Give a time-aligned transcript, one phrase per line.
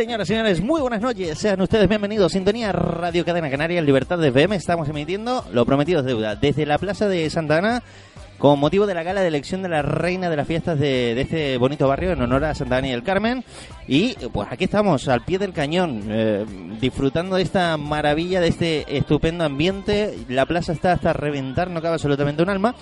[0.00, 1.36] Señoras y señores, muy buenas noches.
[1.36, 2.30] Sean ustedes bienvenidos.
[2.32, 4.54] Sintonía Radio Cadena Canaria, Libertad de FM.
[4.54, 7.82] Estamos emitiendo lo prometido es deuda desde la Plaza de Santa Ana
[8.40, 11.58] con motivo de la gala de elección de la reina de las fiestas de, este
[11.58, 13.44] bonito barrio en honor a Santa Ana y el Carmen.
[13.86, 16.46] Y pues aquí estamos, al pie del cañón, eh,
[16.80, 20.16] disfrutando de esta maravilla, de este estupendo ambiente.
[20.28, 22.74] La plaza está hasta reventar, no cabe absolutamente un alma.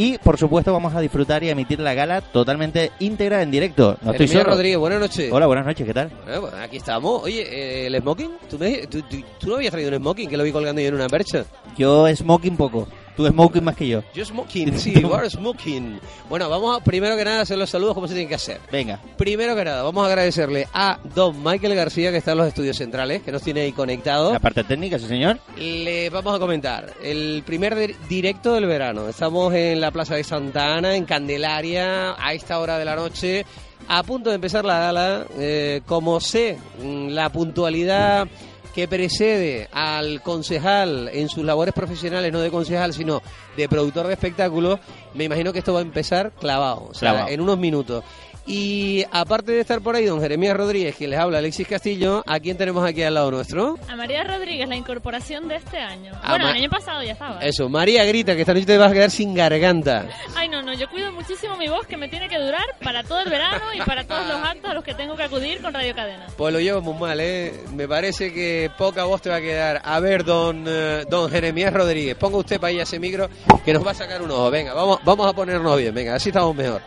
[0.00, 3.96] Y por supuesto vamos a disfrutar y emitir la gala totalmente íntegra en directo.
[4.00, 4.44] No estoy solo.
[4.44, 5.28] Rodríguez, buenas noches.
[5.32, 6.08] Hola, buenas noches, ¿qué tal?
[6.24, 7.24] Bueno, aquí estamos.
[7.24, 8.30] Oye, eh, ¿el smoking?
[8.48, 10.86] ¿Tú, me- tú- tú- tú no habías traído un smoking que lo vi colgando yo
[10.86, 11.44] en una percha?
[11.76, 12.86] Yo smoking poco.
[13.18, 14.02] Tú smoking más que yo.
[14.14, 15.98] Yo smoking, sí, you are smoking.
[16.30, 18.60] Bueno, vamos a, primero que nada a hacer los saludos como se tienen que hacer.
[18.72, 19.00] Venga.
[19.16, 22.76] Primero que nada, vamos a agradecerle a don Michael García, que está en los estudios
[22.76, 24.32] centrales, que nos tiene ahí conectados.
[24.32, 25.38] La parte técnica, sí señor.
[25.58, 29.08] Le vamos a comentar el primer di- directo del verano.
[29.08, 33.44] Estamos en la Plaza de Santa Ana, en Candelaria, a esta hora de la noche,
[33.88, 35.26] a punto de empezar la gala.
[35.38, 38.28] Eh, como sé, mm, la puntualidad
[38.74, 43.22] que precede al concejal en sus labores profesionales, no de concejal, sino
[43.56, 44.78] de productor de espectáculos,
[45.14, 47.28] me imagino que esto va a empezar clavado, o sea, Clavado.
[47.32, 48.04] en unos minutos.
[48.50, 52.40] Y aparte de estar por ahí don Jeremías Rodríguez, quien les habla, Alexis Castillo, ¿a
[52.40, 53.76] quién tenemos aquí al lado nuestro?
[53.90, 56.12] A María Rodríguez, la incorporación de este año.
[56.26, 57.40] Bueno, Ma- el año pasado ya estaba.
[57.40, 60.06] Eso, María grita que esta noche te vas a quedar sin garganta.
[60.34, 63.20] Ay, no, no, yo cuido muchísimo mi voz que me tiene que durar para todo
[63.20, 65.94] el verano y para todos los actos a los que tengo que acudir con Radio
[65.94, 66.26] Cadena.
[66.34, 67.52] Pues lo llevo muy mal, ¿eh?
[67.74, 69.82] Me parece que poca voz te va a quedar.
[69.84, 73.28] A ver, don, eh, don Jeremías Rodríguez, ponga usted para ahí ese micro
[73.62, 74.50] que nos va a sacar un ojo.
[74.50, 76.80] Venga, vamos, vamos a ponernos bien, venga, así estamos mejor.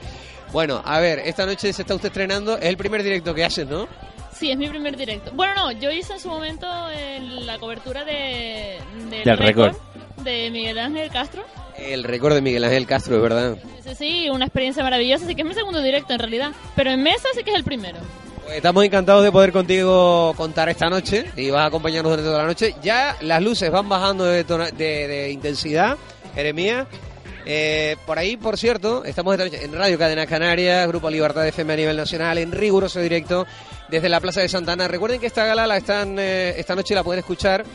[0.52, 3.68] Bueno, a ver, esta noche se está usted estrenando, es el primer directo que haces,
[3.68, 3.88] ¿no?
[4.34, 5.32] Sí, es mi primer directo.
[5.34, 8.78] Bueno, no, yo hice en su momento el- la cobertura de,
[9.10, 9.76] del Del récord.
[10.24, 11.44] de Miguel Ángel Castro.
[11.78, 13.58] El récord de Miguel Ángel Castro, es verdad.
[13.84, 16.52] Sí, sí, una experiencia maravillosa, así que es mi segundo directo en realidad.
[16.76, 18.00] Pero en mesa sí que es el primero.
[18.44, 22.42] Pues estamos encantados de poder contigo contar esta noche y vas a acompañarnos durante toda
[22.42, 22.76] la noche.
[22.81, 25.98] Ya las luces van bajando de, tona- de- de intensidad,
[26.36, 26.88] Jeremías.
[27.46, 31.97] Eh, por ahí, por cierto, estamos en Radio Cadena Canarias, Grupo Libertad FM a nivel
[31.97, 33.46] nacional, en riguroso directo
[33.90, 34.88] desde la Plaza de Santana.
[34.88, 37.66] Recuerden que esta gala la están, eh, esta noche la pueden escuchar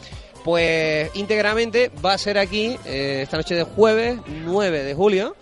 [0.47, 5.34] pues íntegramente va a ser aquí eh, esta noche de jueves 9 de julio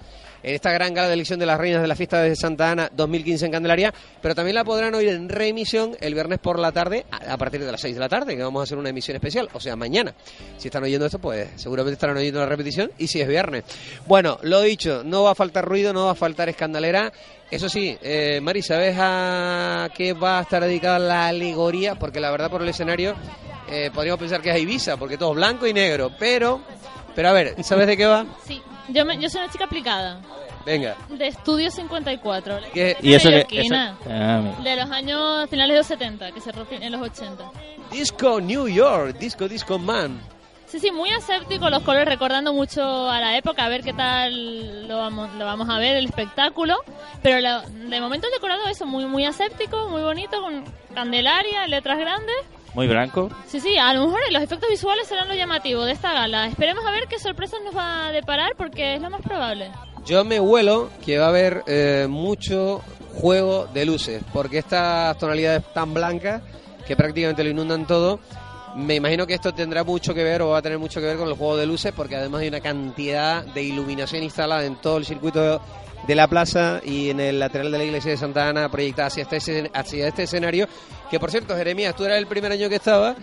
[0.45, 2.91] en esta gran gala de elección de las reinas de la fiesta de Santa Ana
[2.95, 7.07] 2015 en Candelaria, pero también la podrán oír en reemisión el viernes por la tarde
[7.11, 9.49] a partir de las 6 de la tarde, que vamos a hacer una emisión especial,
[9.55, 10.15] o sea, mañana.
[10.59, 13.65] Si están oyendo esto, pues seguramente estarán oyendo la repetición y si es viernes.
[14.07, 17.11] Bueno, lo dicho, no va a faltar ruido, no va a faltar escandalera.
[17.51, 21.95] Eso sí, eh, Mari, ¿sabes a qué va a estar dedicada la alegoría?
[21.95, 23.15] Porque la verdad por el escenario
[23.71, 26.61] eh, podríamos pensar que es Ibiza, porque todo blanco y negro, pero...
[27.15, 28.27] Pero a ver, ¿sabes de qué va?
[28.45, 30.21] Sí, yo, me- yo soy una chica aplicada.
[30.65, 30.97] Venga.
[31.11, 32.61] De Estudio 54.
[32.61, 32.97] la ¿Qué?
[33.03, 33.37] Y eso que...
[33.39, 33.99] eso- neoyorquina.
[34.09, 34.43] Ah.
[34.63, 37.45] De los años finales de los 70, que se rompió en los 80.
[37.91, 40.21] Disco New York, Disco Disco Man.
[40.67, 44.89] Sí, sí, muy aséptico los colores, recordando mucho a la época, a ver qué tal
[44.89, 46.77] lo vamos, lo vamos a ver, el espectáculo.
[47.23, 50.65] Pero la- de momento el decorado eso, muy, muy aséptico, muy bonito, con
[50.95, 52.35] candelaria, letras grandes.
[52.75, 53.31] Muy blanco.
[53.47, 56.47] Sí, sí, a lo mejor los efectos visuales serán lo llamativo de esta gala.
[56.47, 59.71] Esperemos a ver qué sorpresas nos va a deparar porque es lo más probable.
[60.05, 62.83] Yo me huelo que va a haber eh, mucho
[63.15, 66.43] juego de luces, porque estas tonalidades tan blancas
[66.87, 68.19] que prácticamente lo inundan todo,
[68.75, 71.17] me imagino que esto tendrá mucho que ver o va a tener mucho que ver
[71.17, 74.99] con el juego de luces, porque además hay una cantidad de iluminación instalada en todo
[74.99, 75.61] el circuito
[76.07, 79.23] de la plaza y en el lateral de la iglesia de Santa Ana proyectada hacia
[79.23, 80.69] este, hacia este escenario,
[81.11, 83.15] que por cierto, Jeremías, tú eras el primer año que estaba,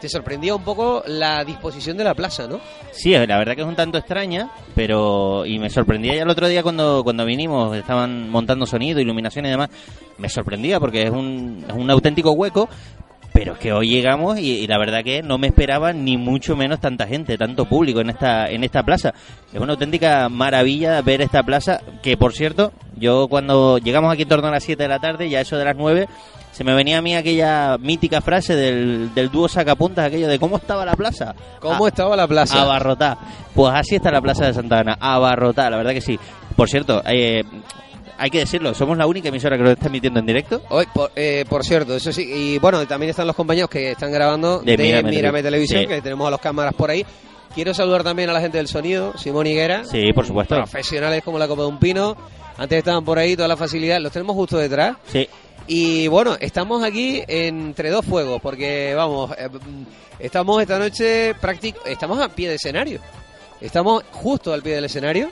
[0.00, 2.60] te sorprendía un poco la disposición de la plaza, ¿no?
[2.92, 6.48] Sí, la verdad que es un tanto extraña, pero y me sorprendía ya el otro
[6.48, 9.68] día cuando, cuando vinimos, estaban montando sonido, iluminación y demás,
[10.18, 12.68] me sorprendía porque es un, es un auténtico hueco,
[13.32, 16.56] pero es que hoy llegamos y, y la verdad que no me esperaba ni mucho
[16.56, 19.14] menos tanta gente, tanto público en esta en esta plaza.
[19.52, 24.28] Es una auténtica maravilla ver esta plaza, que por cierto, yo cuando llegamos aquí en
[24.28, 26.08] torno a las 7 de la tarde, ya eso de las 9,
[26.52, 30.56] se me venía a mí aquella mítica frase del, del dúo sacapuntas, aquello de cómo
[30.56, 31.34] estaba la plaza.
[31.60, 32.60] ¿Cómo Ah, estaba la plaza?
[32.62, 33.18] Abarrotada.
[33.54, 36.18] Pues así está la plaza de Santa Ana, abarrotada, la verdad que sí.
[36.56, 37.44] Por cierto, eh,
[38.20, 40.62] hay que decirlo, somos la única emisora que lo está emitiendo en directo.
[40.68, 44.12] Hoy, por, eh, por cierto, eso sí, y bueno, también están los compañeros que están
[44.12, 45.86] grabando De de, Mírame Mírame, Televi- Televisión, sí.
[45.88, 47.04] que tenemos a los cámaras por ahí.
[47.54, 50.54] Quiero saludar también a la gente del sonido, Simón Higuera, Sí, por supuesto.
[50.54, 52.16] profesionales como la Copa de un Pino.
[52.58, 54.96] Antes estaban por ahí, toda la facilidad, los tenemos justo detrás.
[55.10, 55.26] Sí,
[55.66, 59.84] Y bueno, estamos aquí entre dos fuegos, porque vamos, eh, mm,
[60.18, 63.00] estamos esta noche práctico, estamos a pie de escenario.
[63.60, 65.30] Estamos justo al pie del escenario.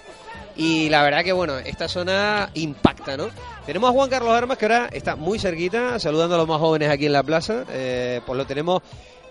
[0.58, 3.28] Y la verdad que, bueno, esta zona impacta, ¿no?
[3.64, 6.90] Tenemos a Juan Carlos Armas, que ahora está muy cerquita, saludando a los más jóvenes
[6.90, 7.64] aquí en la plaza.
[7.70, 8.82] Eh, pues lo tenemos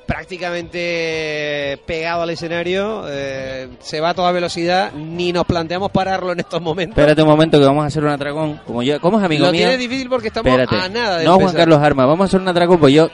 [0.06, 3.03] prácticamente pegado al escenario.
[3.09, 6.97] eh, se va a toda velocidad, ni nos planteamos pararlo en estos momentos.
[6.97, 8.62] Espérate un momento que vamos a hacer un atracón.
[8.65, 9.62] Como yo, ¿Cómo es amigo lo mío?
[9.62, 10.75] tiene difícil porque estamos Espérate.
[10.77, 11.53] a nada de no, Juan.
[11.53, 13.09] Carlos Arma, vamos a hacer un atracón, pues yo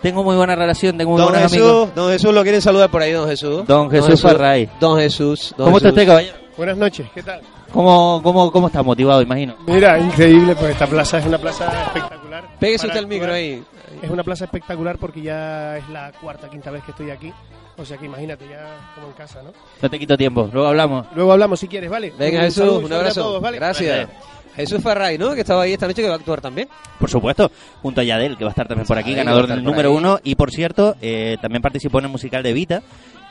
[0.00, 1.94] tengo muy buena relación, tengo muy Don buenos Jesús, amigos.
[1.94, 3.66] don Jesús, lo quieren saludar por ahí, don Jesús.
[3.66, 4.70] Don Jesús Farray.
[4.80, 5.54] Don Jesús.
[5.56, 5.98] don ¿Cómo está Jesús.
[5.98, 6.36] usted, caballero?
[6.56, 7.40] Buenas noches, ¿qué tal?
[7.72, 9.54] ¿Cómo, cómo, ¿Cómo está motivado, imagino?
[9.66, 12.44] Mira, increíble, pues esta plaza es una plaza espectacular.
[12.58, 13.62] Pégese Para usted el micro ahí.
[14.02, 17.32] Es una plaza espectacular porque ya es la cuarta, quinta vez que estoy aquí.
[17.76, 19.52] O sea que imagínate, ya como en casa, ¿no?
[19.80, 21.06] No te quito tiempo, luego hablamos.
[21.14, 22.12] Luego hablamos si quieres, ¿vale?
[22.18, 23.20] Venga, Un Jesús, saludo, un saludo a abrazo.
[23.22, 23.56] todos, ¿vale?
[23.58, 24.08] Gracias.
[24.56, 25.34] Jesús Farray, ¿no?
[25.34, 26.68] Que estaba ahí esta noche que va a actuar también.
[26.98, 27.48] Por supuesto,
[27.80, 29.90] junto a Yadel, que va a estar también por aquí, Yadel, ganador a del número
[29.90, 29.96] ahí.
[29.96, 30.18] uno.
[30.24, 32.82] Y por cierto, eh, también participó en el musical de Vita,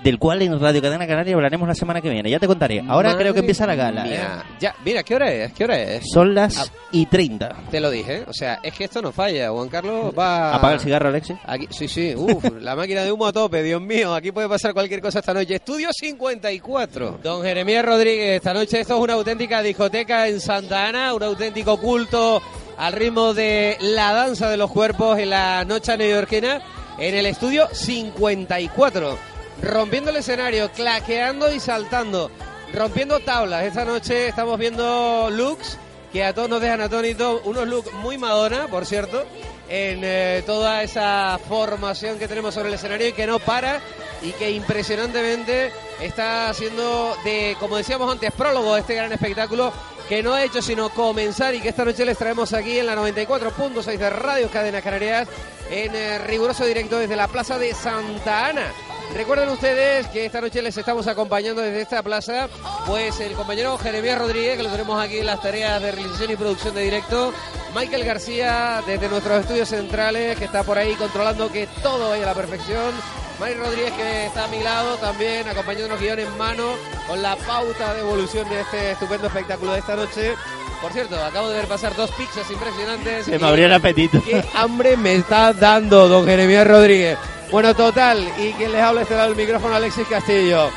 [0.04, 2.30] del cual en Radio Cadena Canaria hablaremos la semana que viene.
[2.30, 2.84] Ya te contaré.
[2.88, 4.06] Ahora Madre creo que empieza la gala.
[4.06, 4.10] ¿eh?
[4.10, 4.44] mía.
[4.60, 5.54] Ya, mira, ¿qué hora es?
[5.54, 6.04] ¿Qué hora es?
[6.12, 6.66] Son las Ah.
[6.92, 7.56] y 30.
[7.72, 9.50] Te lo dije, o sea, es que esto no falla.
[9.50, 10.54] Juan Carlos va...
[10.56, 11.36] Apaga el cigarro, Alexis.
[11.46, 14.74] Aquí, sí, sí, uf, la máquina de humo a tope, Dios mío, aquí puede pasar
[14.74, 15.56] cualquier cosa esta noche.
[15.56, 17.20] Estudio 54.
[17.24, 21.78] Don Jeremías Rodríguez, esta noche esto es una auténtica discoteca en Santa Ana, un auténtico
[21.80, 22.42] culto
[22.78, 26.62] al ritmo de la danza de los cuerpos en la noche neoyorquina,
[27.00, 29.18] en el estudio 54.
[29.62, 32.32] Rompiendo el escenario, claqueando y saltando,
[32.74, 33.64] rompiendo tablas.
[33.64, 35.78] Esta noche estamos viendo looks
[36.12, 39.24] que a todos nos dejan atónitos, unos looks muy Madonna, por cierto,
[39.70, 43.82] en eh, toda esa formación que tenemos sobre el escenario y que no para
[44.22, 45.72] y que impresionantemente
[46.02, 49.74] está haciendo de, como decíamos antes, prólogo de este gran espectáculo
[50.08, 52.96] que no ha hecho sino comenzar y que esta noche les traemos aquí en la
[52.96, 55.28] 94.6 de Radio Cadena Canarias
[55.70, 58.72] en eh, riguroso directo desde la Plaza de Santa Ana.
[59.14, 62.48] Recuerden ustedes que esta noche les estamos acompañando desde esta plaza,
[62.86, 66.36] pues el compañero Jeremías Rodríguez, que lo tenemos aquí en las tareas de realización y
[66.36, 67.34] producción de directo,
[67.76, 72.28] Michael García desde nuestros estudios centrales, que está por ahí controlando que todo vaya a
[72.28, 72.94] la perfección,
[73.40, 76.74] Mike Rodríguez que está a mi lado también, acompañándonos guion en mano,
[77.08, 80.36] con la pauta de evolución de este estupendo espectáculo de esta noche.
[80.82, 83.26] Por cierto, acabo de ver pasar dos pizzas impresionantes.
[83.26, 84.22] Se me abrió el apetito.
[84.24, 87.18] ¿Qué hambre me está dando, don Jeremías Rodríguez?
[87.52, 90.70] Bueno, total, y quien les habla este lado del micrófono, Alexis Castillo.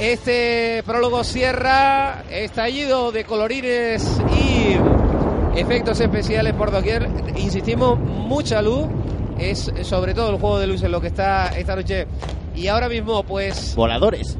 [0.00, 4.76] Este prólogo cierra estallido de colorines y
[5.58, 7.08] efectos especiales por doquier.
[7.36, 8.86] Insistimos, mucha luz.
[9.38, 12.06] Es sobre todo el juego de luces lo que está esta noche.
[12.54, 14.36] Y ahora mismo, pues, Voladores.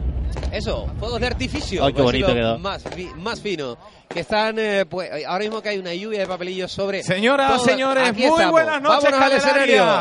[0.53, 1.85] eso, fuegos de artificio.
[1.85, 2.59] Ay, qué por bonito quedó.
[2.59, 2.83] Más,
[3.17, 3.77] más fino.
[4.09, 7.03] Que están, eh, pues, ahora mismo que hay una lluvia de papelillos sobre.
[7.03, 8.53] Señoras, todas- señores, Aquí muy estamos.
[8.53, 9.11] buenas noches.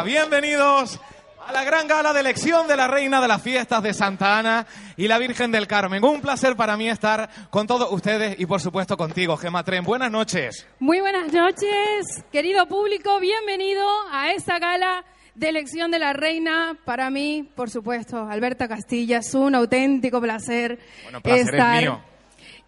[0.05, 0.97] Bienvenidos
[1.45, 4.65] a la gran gala de elección de la reina de las fiestas de Santa Ana
[4.97, 6.03] y la Virgen del Carmen.
[6.03, 9.83] Un placer para mí estar con todos ustedes y, por supuesto, contigo, Gemma Tren.
[9.83, 10.65] Buenas noches.
[10.79, 15.03] Muy buenas noches, querido público, bienvenido a esta gala
[15.35, 16.77] de elección de la reina.
[16.83, 21.81] Para mí, por supuesto, Alberta Castilla, es un auténtico placer, Bueno, placer es estar.
[21.81, 22.01] mío.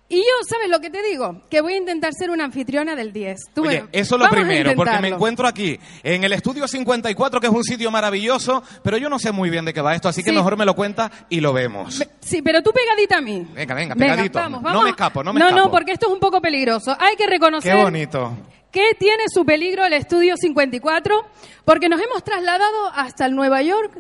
[0.09, 1.42] Y yo, ¿sabes lo que te digo?
[1.50, 3.38] Que voy a intentar ser una anfitriona del 10.
[3.54, 6.65] Tú Oye, me- eso es lo vamos primero, porque me encuentro aquí en el estudio
[6.65, 9.95] 54, que es un sitio maravilloso, pero yo no sé muy bien de qué va
[9.95, 10.36] esto, así que Sí.
[10.38, 12.01] mejor me lo cuenta y lo vemos.
[12.21, 13.45] Sí, pero tú pegadita a mí.
[13.54, 14.39] Venga, venga, pegadito.
[14.39, 14.83] vamos, No vamos.
[14.86, 15.65] me escapo, no me No, escapo.
[15.65, 16.95] no, porque esto es un poco peligroso.
[16.98, 18.31] Hay que reconocer Qué bonito.
[18.71, 21.19] que tiene su peligro el estudio 54,
[21.66, 23.92] porque nos hemos trasladado hasta el Nueva York,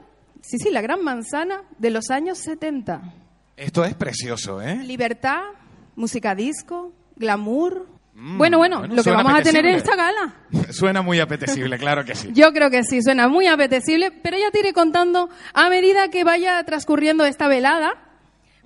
[0.41, 3.01] sí, sí, la gran manzana de los años 70.
[3.57, 4.77] Esto es precioso, ¿eh?
[4.85, 5.41] Libertad,
[5.97, 7.87] música disco, glamour.
[8.13, 10.33] Mm, bueno, bueno, bueno, lo que vamos a tener en esta gala.
[10.71, 12.29] Suena muy apetecible, claro que sí.
[12.33, 16.23] Yo creo que sí, suena muy apetecible, pero ya te iré contando a medida que
[16.23, 18.03] vaya transcurriendo esta velada.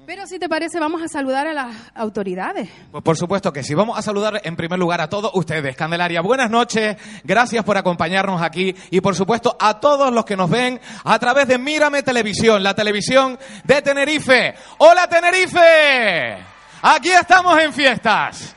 [0.06, 2.70] Pero si te parece, vamos a saludar a las autoridades.
[2.92, 3.76] Pues por supuesto que sí.
[3.76, 5.76] Vamos a saludar en primer lugar a todos ustedes.
[5.76, 6.98] Candelaria, buenas noches.
[7.24, 8.76] Gracias por acompañarnos aquí.
[8.90, 12.74] Y por supuesto a todos los que nos ven a través de Mírame Televisión, la
[12.74, 14.56] televisión de Tenerife.
[14.80, 16.51] ¡Hola Tenerife!
[16.82, 18.56] Aquí estamos en fiestas.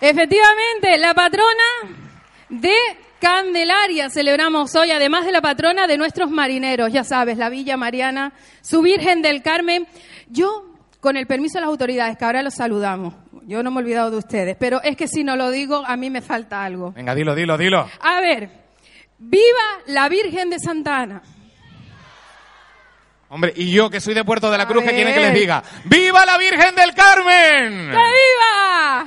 [0.00, 1.96] Efectivamente, la patrona
[2.48, 2.74] de
[3.20, 8.32] Candelaria celebramos hoy, además de la patrona de nuestros marineros, ya sabes, la Villa Mariana,
[8.60, 9.86] su Virgen del Carmen.
[10.28, 10.66] Yo,
[11.00, 13.14] con el permiso de las autoridades, que ahora los saludamos,
[13.46, 15.96] yo no me he olvidado de ustedes, pero es que si no lo digo, a
[15.96, 16.90] mí me falta algo.
[16.90, 17.88] Venga, dilo, dilo, dilo.
[18.00, 18.50] A ver,
[19.18, 21.22] viva la Virgen de Santa Ana.
[23.34, 25.60] Hombre, y yo que soy de Puerto de la Cruz, ¿qué quiere que les diga?
[25.86, 27.90] ¡Viva la Virgen del Carmen!
[27.90, 29.06] ¡Que viva!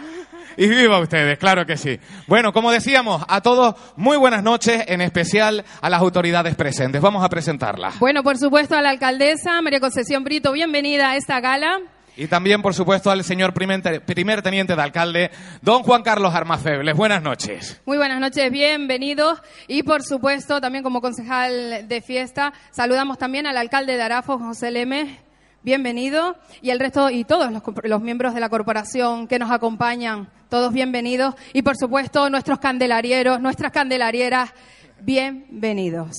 [0.57, 1.97] Y viva ustedes, claro que sí.
[2.27, 7.01] Bueno, como decíamos, a todos muy buenas noches, en especial a las autoridades presentes.
[7.01, 7.99] Vamos a presentarlas.
[7.99, 11.79] Bueno, por supuesto, a la alcaldesa María Concesión Brito, bienvenida a esta gala.
[12.19, 15.29] Y también, por supuesto, al señor primer, te- primer teniente de alcalde,
[15.61, 16.95] don Juan Carlos Armafebles.
[16.97, 17.79] Buenas noches.
[17.85, 19.39] Muy buenas noches, bienvenidos.
[19.67, 24.71] Y por supuesto, también como concejal de fiesta, saludamos también al alcalde de Arafo, José
[24.71, 25.19] Leme.
[25.61, 26.35] Bienvenido.
[26.63, 30.73] Y el resto, y todos los, los miembros de la corporación que nos acompañan, todos
[30.73, 31.35] bienvenidos.
[31.53, 34.51] Y por supuesto, nuestros candelarieros, nuestras candelarieras,
[35.01, 36.15] bienvenidos.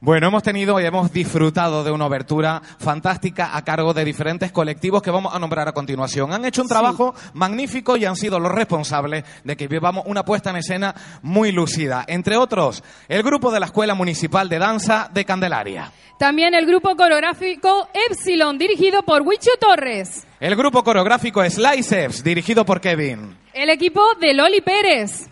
[0.00, 5.02] Bueno, hemos tenido y hemos disfrutado de una obertura fantástica a cargo de diferentes colectivos
[5.02, 6.32] que vamos a nombrar a continuación.
[6.32, 10.50] Han hecho un trabajo magnífico y han sido los responsables de que vivamos una puesta
[10.50, 12.04] en escena muy lucida.
[12.06, 15.90] Entre otros, el grupo de la Escuela Municipal de Danza de Candelaria.
[16.16, 20.24] También el grupo coreográfico Epsilon, dirigido por Huicho Torres.
[20.38, 23.36] El grupo coreográfico Sliceps, dirigido por Kevin.
[23.52, 25.28] El equipo de Loli Pérez.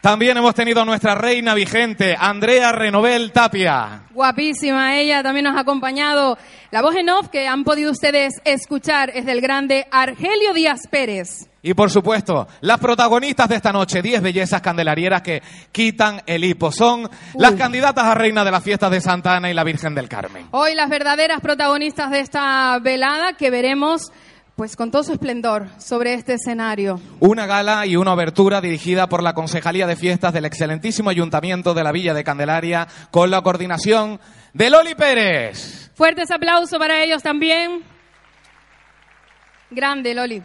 [0.00, 4.04] También hemos tenido a nuestra reina vigente, Andrea Renovel Tapia.
[4.12, 6.38] Guapísima ella, también nos ha acompañado.
[6.70, 11.50] La voz en off que han podido ustedes escuchar es del grande Argelio Díaz Pérez.
[11.62, 16.72] Y por supuesto, las protagonistas de esta noche, 10 bellezas candelarieras que quitan el hipo,
[16.72, 20.08] son las candidatas a reina de las fiestas de Santa Ana y la Virgen del
[20.08, 20.46] Carmen.
[20.52, 24.10] Hoy las verdaderas protagonistas de esta velada que veremos
[24.60, 27.00] pues con todo su esplendor sobre este escenario.
[27.18, 31.82] Una gala y una obertura dirigida por la Concejalía de Fiestas del excelentísimo Ayuntamiento de
[31.82, 34.20] la Villa de Candelaria con la coordinación
[34.52, 35.90] de Loli Pérez.
[35.94, 37.82] Fuertes aplausos para ellos también.
[39.70, 40.42] Grande, Loli.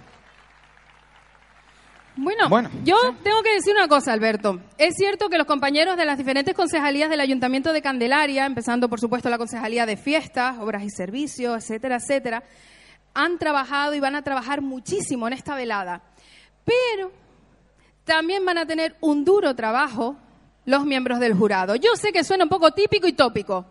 [2.16, 4.62] Bueno, Bueno, yo tengo que decir una cosa, Alberto.
[4.78, 9.02] Es cierto que los compañeros de las diferentes concejalías del Ayuntamiento de Candelaria, empezando por
[9.02, 12.44] supuesto la Concejalía de Fiestas, Obras y Servicios, etcétera, etcétera,
[13.16, 16.02] han trabajado y van a trabajar muchísimo en esta velada.
[16.66, 17.12] Pero
[18.04, 20.18] también van a tener un duro trabajo
[20.66, 21.76] los miembros del jurado.
[21.76, 23.66] Yo sé que suena un poco típico y tópico,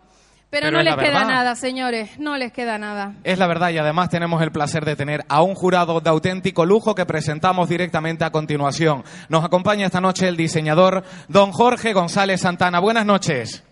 [0.49, 3.15] pero, Pero no es les queda nada, señores, no les queda nada.
[3.23, 6.65] Es la verdad y además tenemos el placer de tener a un jurado de auténtico
[6.65, 9.03] lujo que presentamos directamente a continuación.
[9.29, 12.79] Nos acompaña esta noche el diseñador don Jorge González Santana.
[12.79, 13.63] Buenas noches.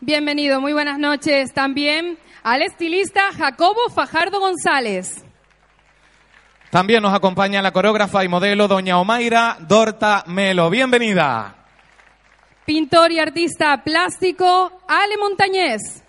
[0.00, 5.24] Bienvenido, muy buenas noches también al estilista Jacobo Fajardo González.
[6.70, 10.68] También nos acompaña la coreógrafa y modelo doña Omaira Dorta Melo.
[10.68, 11.54] Bienvenida.
[12.66, 16.02] Pintor y artista plástico Ale Montañez.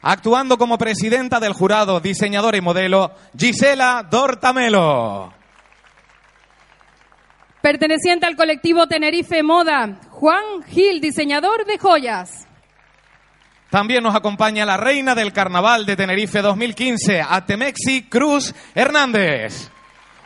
[0.00, 5.34] Actuando como presidenta del jurado, diseñadora y modelo, Gisela Dorta Melo.
[7.60, 12.47] Perteneciente al colectivo Tenerife Moda, Juan Gil, diseñador de joyas.
[13.70, 19.70] También nos acompaña la reina del carnaval de Tenerife 2015, Atemexi Cruz Hernández.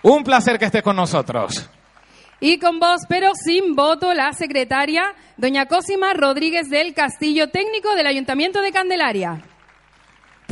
[0.03, 1.69] Un placer que estés con nosotros.
[2.39, 8.07] Y con voz, pero sin voto, la secretaria, doña Cosima Rodríguez del Castillo, técnico del
[8.07, 9.41] Ayuntamiento de Candelaria.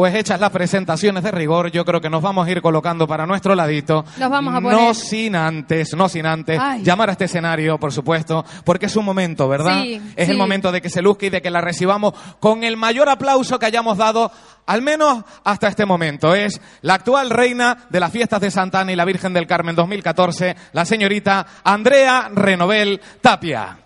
[0.00, 3.26] Pues hechas las presentaciones de rigor, yo creo que nos vamos a ir colocando para
[3.26, 4.02] nuestro ladito.
[4.16, 4.94] Nos vamos a No poner.
[4.94, 6.82] sin antes, no sin antes, Ay.
[6.82, 9.82] llamar a este escenario, por supuesto, porque es un momento, ¿verdad?
[9.82, 10.32] Sí, es sí.
[10.32, 13.58] el momento de que se luzca y de que la recibamos con el mayor aplauso
[13.58, 14.32] que hayamos dado,
[14.64, 16.34] al menos hasta este momento.
[16.34, 19.76] Es la actual reina de las fiestas de Santa Ana y la Virgen del Carmen
[19.76, 23.79] 2014, la señorita Andrea Renovel Tapia.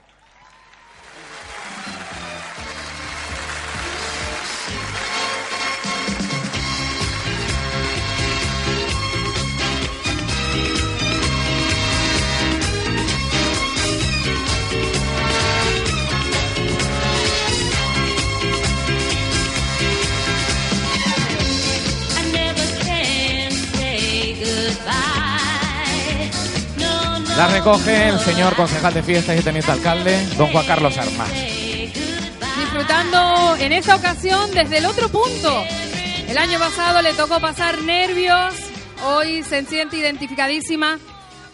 [27.37, 31.29] La recoge el señor concejal de fiestas y teniente alcalde, don Juan Carlos Armas.
[32.57, 35.65] Disfrutando en esta ocasión desde el otro punto.
[36.29, 38.55] El año pasado le tocó pasar nervios,
[39.05, 41.01] hoy se siente identificadísima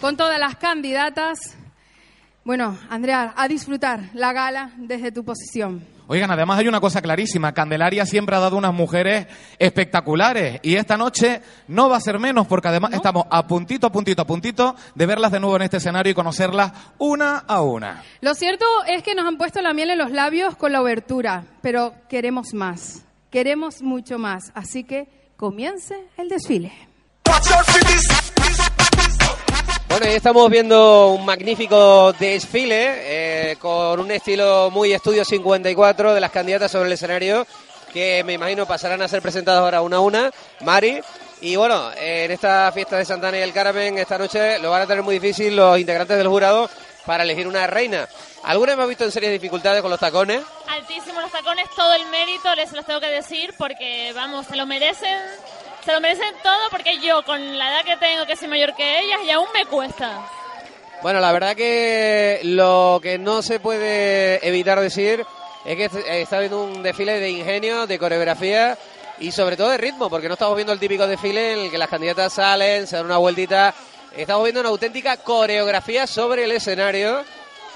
[0.03, 1.57] con todas las candidatas.
[2.45, 5.83] Bueno, Andrea, a disfrutar la gala desde tu posición.
[6.12, 7.55] Oigan, además hay una cosa clarísima.
[7.55, 9.29] Candelaria siempre ha dado unas mujeres
[9.61, 10.59] espectaculares.
[10.64, 14.23] Y esta noche no va a ser menos porque además estamos a puntito, a puntito,
[14.23, 18.02] a puntito de verlas de nuevo en este escenario y conocerlas una a una.
[18.23, 21.45] Lo cierto es que nos han puesto la miel en los labios con la obertura,
[21.62, 24.50] pero queremos más, queremos mucho más.
[24.57, 26.73] Así que comience el desfile.
[29.90, 36.20] Bueno, ahí estamos viendo un magnífico desfile eh, con un estilo muy estudio 54 de
[36.20, 37.44] las candidatas sobre el escenario
[37.92, 40.30] que me imagino pasarán a ser presentadas ahora una a una.
[40.61, 41.00] Mari.
[41.40, 44.82] Y bueno, eh, en esta fiesta de Santana y el Carmen esta noche lo van
[44.82, 46.70] a tener muy difícil los integrantes del jurado
[47.04, 48.09] para elegir una reina.
[48.44, 50.40] Algunos hemos visto en serias dificultades con los tacones.
[50.68, 54.66] Altísimos los tacones, todo el mérito, les los tengo que decir, porque vamos, se lo
[54.66, 55.18] merecen
[55.85, 59.01] Se lo merecen todo porque yo, con la edad que tengo, que soy mayor que
[59.01, 60.21] ellas, y aún me cuesta.
[61.03, 65.25] Bueno, la verdad que lo que no se puede evitar decir
[65.65, 68.77] es que est- está viendo un desfile de ingenio, de coreografía
[69.19, 71.79] y sobre todo de ritmo, porque no estamos viendo el típico desfile en el que
[71.79, 73.75] las candidatas salen, se dan una vueltita.
[74.15, 77.25] Estamos viendo una auténtica coreografía sobre el escenario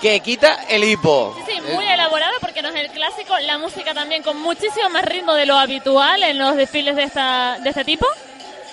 [0.05, 1.35] que quita el hipo.
[1.47, 3.39] Sí, sí, muy elaborado porque no es el clásico.
[3.39, 7.59] La música también con muchísimo más ritmo de lo habitual en los desfiles de, esta,
[7.61, 8.07] de este tipo.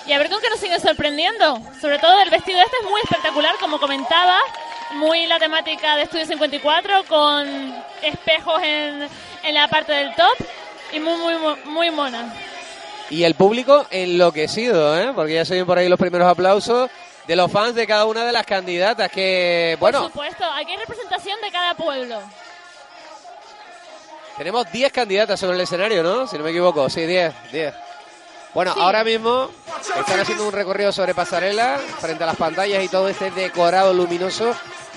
[0.05, 1.57] Y a ver con qué nos sigue sorprendiendo.
[1.79, 4.39] Sobre todo el vestido este es muy espectacular, como comentaba.
[4.95, 7.47] Muy la temática de Estudio 54 con
[8.01, 9.07] espejos en,
[9.43, 10.35] en la parte del top.
[10.91, 12.33] Y muy, muy, muy, muy mona.
[13.09, 15.13] Y el público enloquecido, ¿eh?
[15.15, 16.89] porque ya se ven por ahí los primeros aplausos
[17.27, 20.77] de los fans de cada una de las candidatas que, Por bueno, supuesto, aquí hay
[20.77, 22.19] representación de cada pueblo.
[24.37, 26.25] Tenemos 10 candidatas sobre el escenario, ¿no?
[26.25, 26.89] Si no me equivoco.
[26.89, 27.73] Sí, 10, 10.
[28.53, 28.79] Bueno, Sí.
[28.81, 29.49] ahora mismo
[29.99, 34.53] están haciendo un recorrido sobre pasarela frente a las pantallas y todo este decorado luminoso,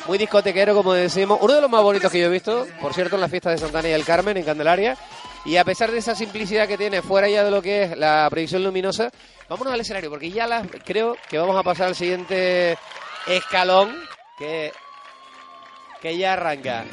[0.07, 1.38] muy discotequero, como decimos.
[1.40, 3.59] Uno de los más bonitos que yo he visto, por cierto, en las fiestas de
[3.59, 4.97] Santana y el Carmen, en Candelaria.
[5.45, 8.26] Y a pesar de esa simplicidad que tiene, fuera ya de lo que es la
[8.31, 9.11] proyección luminosa,
[9.48, 12.78] vámonos al escenario, porque ya las, creo que vamos a pasar al siguiente
[13.26, 13.94] escalón,
[14.38, 14.72] que,
[16.00, 16.84] que ya arranca.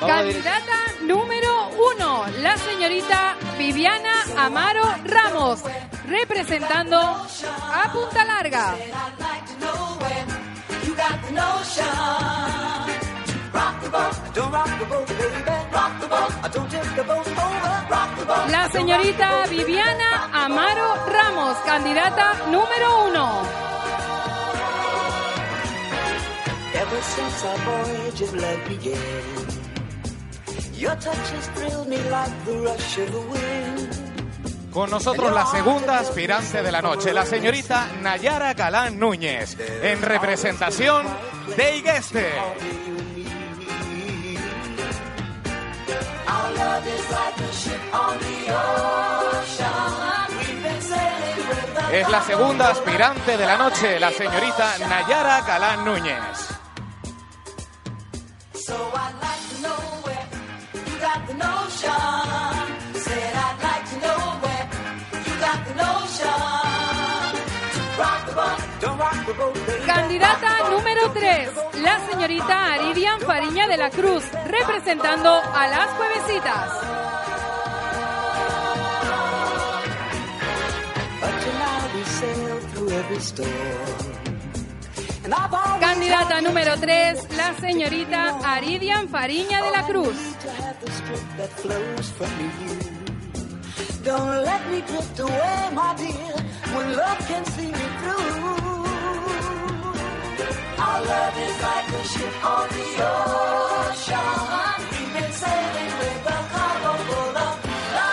[0.00, 5.62] Vamos Candidata número uno, la señorita Viviana Amaro Ramos,
[6.06, 8.76] representando a Punta Larga.
[18.50, 23.42] La señorita Viviana Amaro Ramos, candidata número uno.
[26.74, 28.98] Ever since our voyage of love began,
[30.74, 34.08] your touch has thrilled me like the rush of the wind.
[34.72, 41.06] Con nosotros la segunda aspirante de la noche, la señorita Nayara Galán Núñez, en representación
[41.56, 42.32] de Igueste.
[51.92, 56.58] Es la segunda aspirante de la noche, la señorita Nayara Galán Núñez.
[68.98, 69.57] Rock the boat.
[70.08, 71.50] Candidata número 3,
[71.82, 76.72] la señorita Aridian Fariña de la Cruz, representando a las juevesitas.
[85.78, 90.16] Candidata número 3, la señorita Aridian Fariña de la Cruz.
[94.02, 96.34] Don't let me drift away, my dear,
[96.74, 98.67] when love can see me through.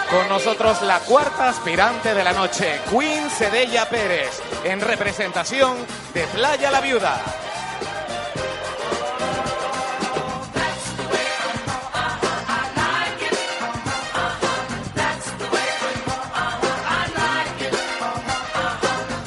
[0.09, 5.75] Con nosotros la cuarta aspirante de la noche, Queen Sedella Pérez, en representación
[6.13, 7.44] de Playa La Viuda.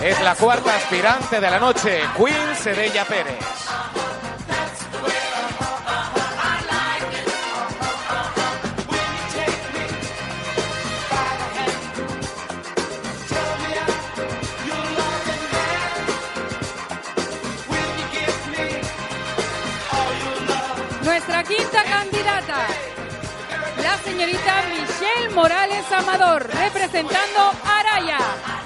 [0.09, 3.45] Es la cuarta aspirante de la noche, Queen Sedella Pérez.
[21.03, 22.67] Nuestra quinta candidata,
[23.83, 28.58] la señorita Michelle Morales Amador, representando a Araya.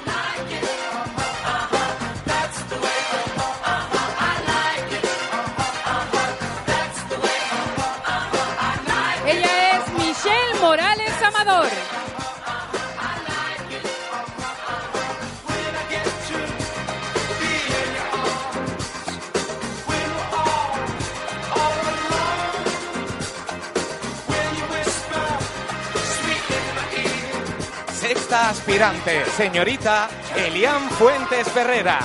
[28.53, 32.01] Aspirante, señorita Elian Fuentes Ferrera,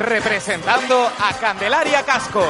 [0.00, 2.44] representando a Candelaria Casco.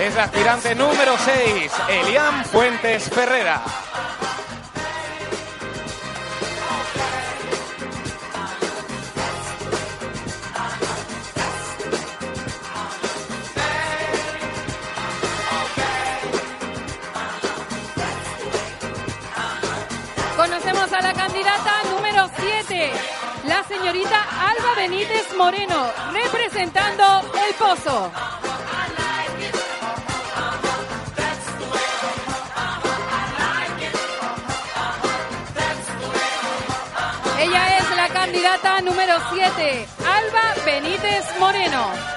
[0.00, 3.60] Es la aspirante número 6, Elian Fuentes Ferrera.
[23.86, 27.04] Señorita Alba Benítez Moreno, representando
[27.46, 28.10] El Pozo.
[37.38, 42.15] Ella es la candidata número 7, Alba Benítez Moreno.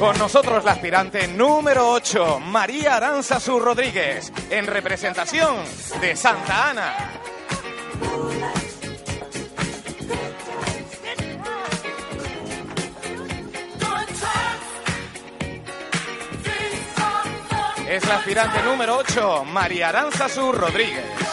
[0.00, 5.56] Con nosotros la aspirante número 8, María Aranzazu Rodríguez, en representación
[6.00, 6.94] de Santa Ana.
[17.86, 21.29] Es la aspirante número 8, María Aranzazu Rodríguez.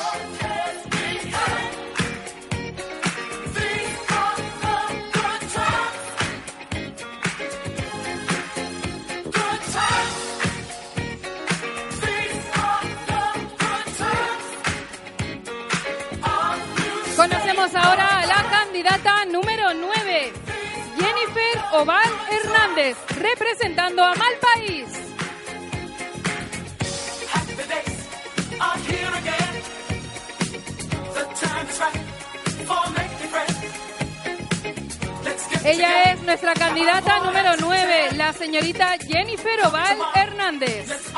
[32.67, 33.57] For making friends.
[35.23, 41.13] Let's get Ella es nuestra candidata número 9, la señorita Jennifer Oval Hernández.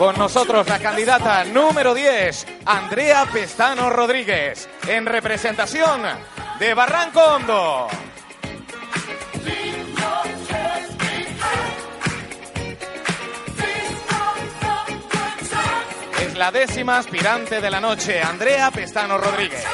[0.00, 6.00] Con nosotros la candidata número 10, Andrea Pestano Rodríguez, en representación
[6.58, 7.86] de Barranco Hondo.
[16.22, 19.66] Es la décima aspirante de la noche, Andrea Pestano Rodríguez.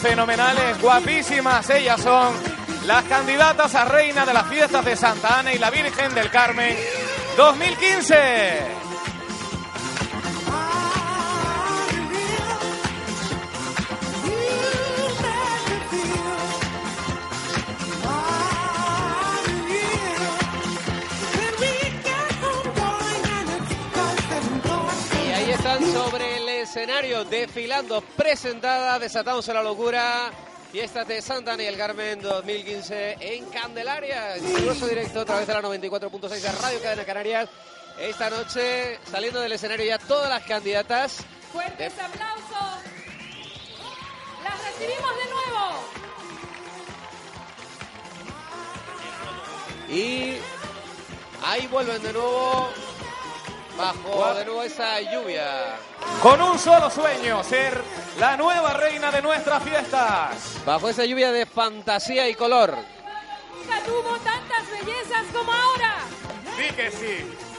[0.00, 1.68] Fenomenales, guapísimas.
[1.70, 2.34] Ellas son
[2.86, 6.74] las candidatas a reina de las fiestas de Santa Ana y la Virgen del Carmen
[7.36, 8.79] 2015.
[26.70, 30.30] Escenario, desfilando, presentada, desatados en la locura.
[30.70, 34.36] Fiestas de Santa Ana y el Carmen 2015 en Candelaria.
[34.36, 37.48] En directo a través de la 94.6 de Radio Cadena Canarias.
[37.98, 41.24] Esta noche, saliendo del escenario ya todas las candidatas.
[41.52, 42.84] Fuertes aplausos.
[44.44, 45.66] Las recibimos de nuevo.
[49.88, 50.36] Y
[51.44, 52.70] ahí vuelven de nuevo.
[53.80, 55.76] Bajo de nuevo esa lluvia.
[56.22, 57.82] Con un solo sueño, ser
[58.18, 60.36] la nueva reina de nuestras fiestas.
[60.66, 62.76] Bajo esa lluvia de fantasía y color.
[62.76, 65.94] Nunca tuvo tantas bellezas como ahora.
[66.58, 67.50] Sí que sí.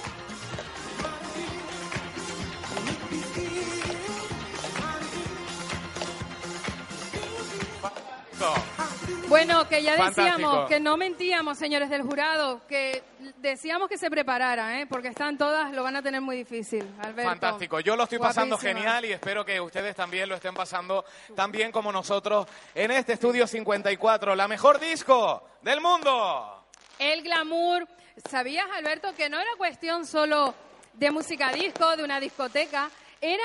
[9.27, 10.67] Bueno, que ya decíamos Fantástico.
[10.67, 13.01] que no mentíamos, señores del jurado, que
[13.37, 14.87] decíamos que se prepararan, ¿eh?
[14.87, 16.85] porque están todas, lo van a tener muy difícil.
[16.99, 17.29] Alberto.
[17.29, 21.51] Fantástico, yo lo estoy pasando genial y espero que ustedes también lo estén pasando tan
[21.51, 26.65] bien como nosotros en este estudio 54, la mejor disco del mundo.
[26.99, 27.87] El glamour.
[28.29, 30.53] ¿Sabías, Alberto, que no era cuestión solo
[30.93, 32.89] de música disco, de una discoteca?
[33.19, 33.43] Era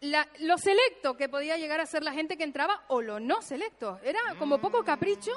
[0.00, 3.42] la- lo selecto que podía llegar a ser la gente que entraba o lo no
[3.42, 3.98] selecto.
[4.02, 5.30] Era como poco capricho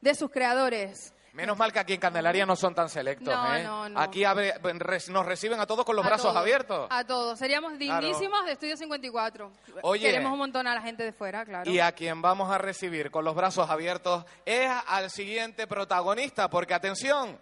[0.00, 1.14] de sus creadores.
[1.34, 3.62] Menos mal que aquí en Candelaria no son tan selectos, No, ¿eh?
[3.62, 3.98] no, no.
[4.00, 6.86] Aquí abre- res- nos reciben a todos con los A brazos todos, abiertos.
[6.90, 7.38] A todos.
[7.38, 8.00] Seríamos Claro.
[8.06, 9.50] dignísimos de Estudio 54.
[9.82, 10.08] Oye.
[10.08, 11.70] Queremos un montón a la gente de fuera, claro.
[11.70, 16.74] Y a quien vamos a recibir con los brazos abiertos es al siguiente protagonista, porque
[16.74, 17.38] atención,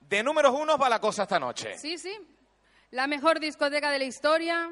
[0.00, 1.76] de números unos va la cosa esta noche.
[1.76, 2.16] Sí, sí.
[2.92, 4.70] La mejor discoteca de la historia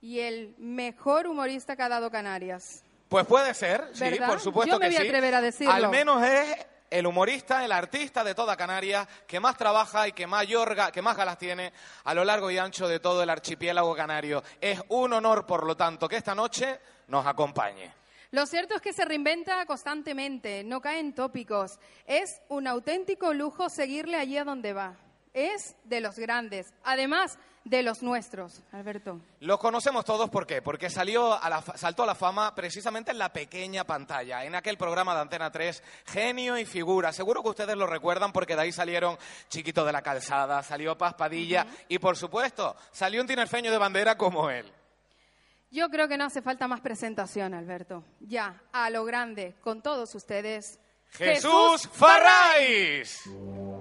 [0.00, 2.84] y el mejor humorista que ha dado Canarias.
[3.08, 3.90] Pues puede ser,
[4.26, 5.06] por supuesto Yo me que voy a sí.
[5.08, 5.72] atrever a decirlo.
[5.72, 10.26] Al menos es el humorista, el artista de toda Canarias que más trabaja y que
[10.26, 11.72] mayor ga- que más galas tiene
[12.04, 14.42] a lo largo y ancho de todo el archipiélago canario.
[14.60, 17.92] Es un honor, por lo tanto, que esta noche nos acompañe.
[18.32, 21.80] Lo cierto es que se reinventa constantemente, no cae en tópicos.
[22.06, 24.94] Es un auténtico lujo seguirle allí a donde va.
[25.32, 29.20] Es de los grandes, además de los nuestros, Alberto.
[29.40, 30.62] Los conocemos todos, ¿por qué?
[30.62, 34.76] Porque salió a la saltó a la fama precisamente en la pequeña pantalla, en aquel
[34.76, 37.12] programa de Antena 3, Genio y Figura.
[37.12, 41.14] Seguro que ustedes lo recuerdan porque de ahí salieron Chiquito de la Calzada, salió Paz
[41.14, 44.66] Padilla y, por supuesto, salió un tinerfeño de bandera como él.
[45.70, 48.02] Yo creo que no hace falta más presentación, Alberto.
[48.20, 50.80] Ya, a lo grande, con todos ustedes.
[51.12, 51.88] ¡Jesús!
[52.56, 53.79] Jesús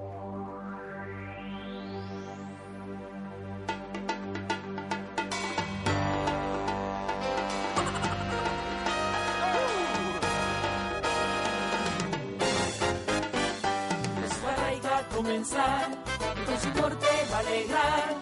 [16.65, 18.17] humor te va a alegrar.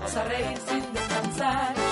[0.00, 1.87] Vas a reír sin descansar.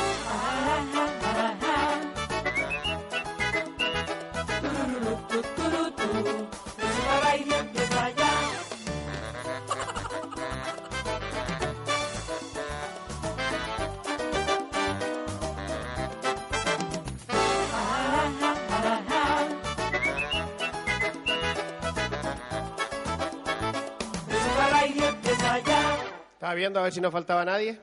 [26.46, 27.76] Estaba viendo a ver si no faltaba nadie.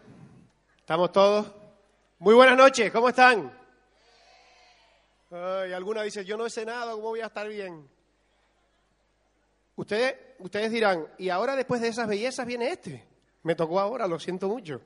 [0.78, 1.52] ¿Estamos todos?
[2.19, 3.52] Muy buenas noches, ¿cómo están?
[5.32, 7.86] Ay, alguna dice, yo no sé nada, ¿cómo voy a estar bien?
[9.76, 13.06] Ustedes, ustedes dirán, y ahora después de esas bellezas viene este.
[13.41, 14.80] Me tocó ahora, lo siento mucho.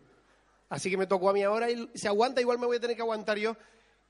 [0.69, 2.95] Así que me tocó a mí ahora y se aguanta, igual me voy a tener
[2.95, 3.55] que aguantar yo.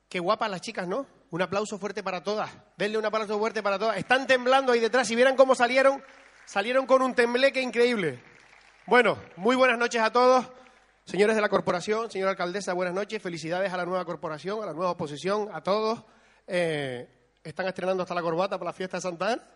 [0.08, 1.04] Qué guapas las chicas, ¿no?
[1.28, 2.50] Un aplauso fuerte para todas.
[2.78, 3.98] Denle un aplauso fuerte para todas.
[3.98, 5.06] Están temblando ahí detrás.
[5.06, 6.02] Si vieran cómo salieron,
[6.46, 8.37] salieron con un tembleque increíble.
[8.88, 10.46] Bueno, muy buenas noches a todos.
[11.04, 13.20] Señores de la corporación, señora alcaldesa, buenas noches.
[13.20, 16.02] Felicidades a la nueva corporación, a la nueva oposición, a todos.
[16.46, 17.06] Eh,
[17.44, 19.46] están estrenando hasta la corbata para la fiesta de Santa Ana.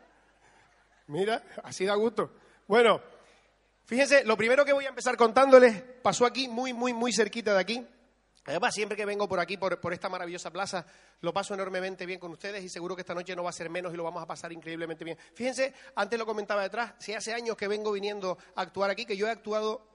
[1.06, 2.30] Mira, así da gusto.
[2.68, 3.00] Bueno,
[3.86, 7.60] fíjense, lo primero que voy a empezar contándoles pasó aquí, muy, muy, muy cerquita de
[7.60, 7.86] aquí.
[8.44, 10.84] Además, siempre que vengo por aquí, por, por esta maravillosa plaza,
[11.20, 13.70] lo paso enormemente bien con ustedes y seguro que esta noche no va a ser
[13.70, 15.16] menos y lo vamos a pasar increíblemente bien.
[15.34, 19.16] Fíjense, antes lo comentaba detrás, si hace años que vengo viniendo a actuar aquí, que
[19.16, 19.86] yo he actuado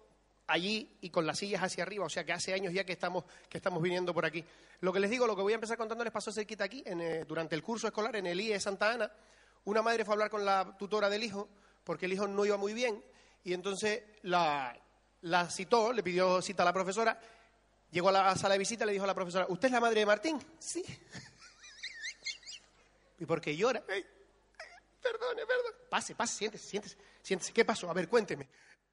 [0.48, 3.26] allí y con las sillas hacia arriba, o sea que hace años ya que estamos,
[3.50, 4.44] que estamos viniendo por aquí.
[4.80, 7.26] Lo que les digo, lo que voy a empezar contándoles pasó cerquita aquí, en, eh,
[7.26, 9.12] durante el curso escolar en el IE Santa Ana.
[9.66, 11.50] Una madre fue a hablar con la tutora del hijo,
[11.84, 13.04] porque el hijo no iba muy bien,
[13.44, 14.74] y entonces la,
[15.22, 17.20] la citó, le pidió cita a la profesora,
[17.92, 19.80] llegó a la sala de visita y le dijo a la profesora, ¿usted es la
[19.80, 20.40] madre de Martín?
[20.60, 20.84] Sí.
[23.20, 23.84] ¿Y por qué llora?
[23.90, 24.06] "Ay,
[24.60, 24.68] ay,
[25.02, 25.76] perdone, perdone.
[25.90, 27.54] Pase, pase, siéntese, siéntese, siéntese.
[27.54, 27.90] ¿Qué pasó?
[27.90, 28.48] A ver, cuénteme.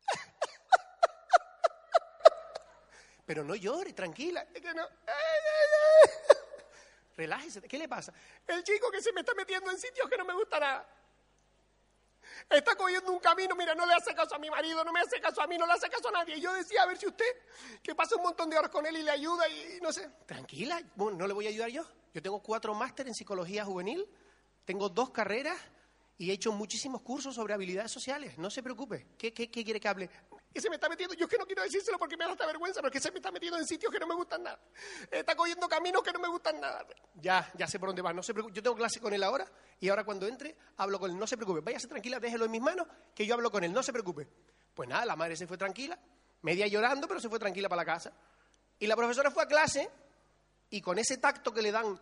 [3.26, 4.46] Pero no llore, tranquila.
[4.54, 4.82] Es que no.
[5.06, 5.14] Ay.
[7.16, 7.62] Relájese.
[7.62, 8.12] ¿Qué le pasa?
[8.46, 10.86] El chico que se me está metiendo en sitios que no me gusta nada.
[12.48, 15.20] Está cogiendo un camino, mira, no le hace caso a mi marido, no me hace
[15.20, 16.36] caso a mí, no le hace caso a nadie.
[16.36, 17.24] Y yo decía, a ver si usted,
[17.82, 20.08] que pasa un montón de horas con él y le ayuda y, y no sé.
[20.26, 21.84] Tranquila, bueno, no le voy a ayudar yo.
[22.12, 24.06] Yo tengo cuatro máster en psicología juvenil,
[24.64, 25.58] tengo dos carreras
[26.16, 28.38] y he hecho muchísimos cursos sobre habilidades sociales.
[28.38, 29.06] No se preocupe.
[29.18, 30.10] ¿Qué, qué, qué quiere que hable?
[30.54, 32.46] Que se me está metiendo, yo es que no quiero decírselo porque me da hasta
[32.46, 34.60] vergüenza, pero que se me está metiendo en sitios que no me gustan nada.
[35.10, 36.86] Está cogiendo caminos que no me gustan nada.
[37.20, 38.54] Ya, ya sé por dónde va, no se preocupe.
[38.54, 39.44] Yo tengo clase con él ahora
[39.80, 41.18] y ahora cuando entre hablo con él.
[41.18, 42.86] No se preocupe, váyase tranquila, déjelo en mis manos
[43.16, 44.28] que yo hablo con él, no se preocupe.
[44.72, 45.98] Pues nada, la madre se fue tranquila,
[46.42, 48.12] media llorando, pero se fue tranquila para la casa.
[48.78, 49.90] Y la profesora fue a clase
[50.70, 52.00] y con ese tacto que le dan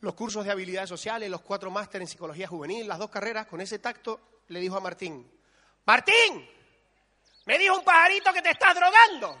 [0.00, 3.60] los cursos de habilidades sociales, los cuatro máster en psicología juvenil, las dos carreras, con
[3.60, 5.30] ese tacto le dijo a Martín,
[5.86, 6.48] Martín,
[7.44, 9.38] me dijo un pajarito que te estás drogando.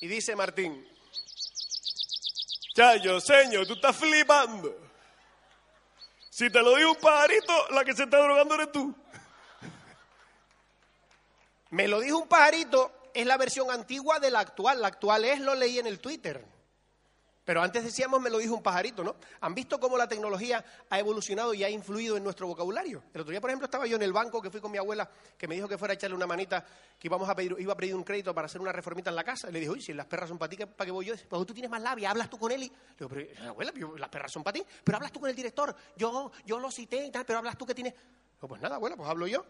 [0.00, 0.86] Y dice Martín,
[2.74, 4.76] Chayo, señor, tú estás flipando.
[6.28, 8.94] Si te lo dijo un pajarito, la que se está drogando eres tú.
[11.70, 14.82] Me lo dijo un pajarito, es la versión antigua de la actual.
[14.82, 16.44] La actual es, lo leí en el Twitter.
[17.46, 19.14] Pero antes decíamos, me lo dijo un pajarito, ¿no?
[19.40, 23.04] ¿Han visto cómo la tecnología ha evolucionado y ha influido en nuestro vocabulario?
[23.14, 25.08] El otro día, por ejemplo, estaba yo en el banco que fui con mi abuela,
[25.38, 26.66] que me dijo que fuera a echarle una manita,
[26.98, 29.22] que íbamos a pedir, iba a pedir un crédito para hacer una reformita en la
[29.22, 29.48] casa.
[29.48, 31.14] Y le dije, oye, si las perras son para ti, ¿para qué voy yo?
[31.28, 32.64] Pues tú tienes más labia, hablas tú con él.
[32.64, 35.30] Y le digo, pero eh, abuela, las perras son para ti, pero hablas tú con
[35.30, 35.72] el director.
[35.96, 37.94] Yo, yo lo cité y tal, pero hablas tú que tienes.
[38.40, 39.44] Pues nada, abuela, pues hablo yo.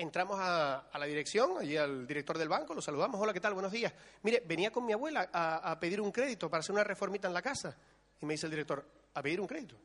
[0.00, 3.52] Entramos a, a la dirección, allí al director del banco, lo saludamos, hola, ¿qué tal?
[3.52, 3.92] Buenos días.
[4.22, 7.42] Mire, venía con mi abuela a, pedir un crédito para hacer una reformita en la
[7.42, 7.76] casa.
[8.18, 8.82] Y me dice el director,
[9.12, 9.76] ¿a pedir un crédito?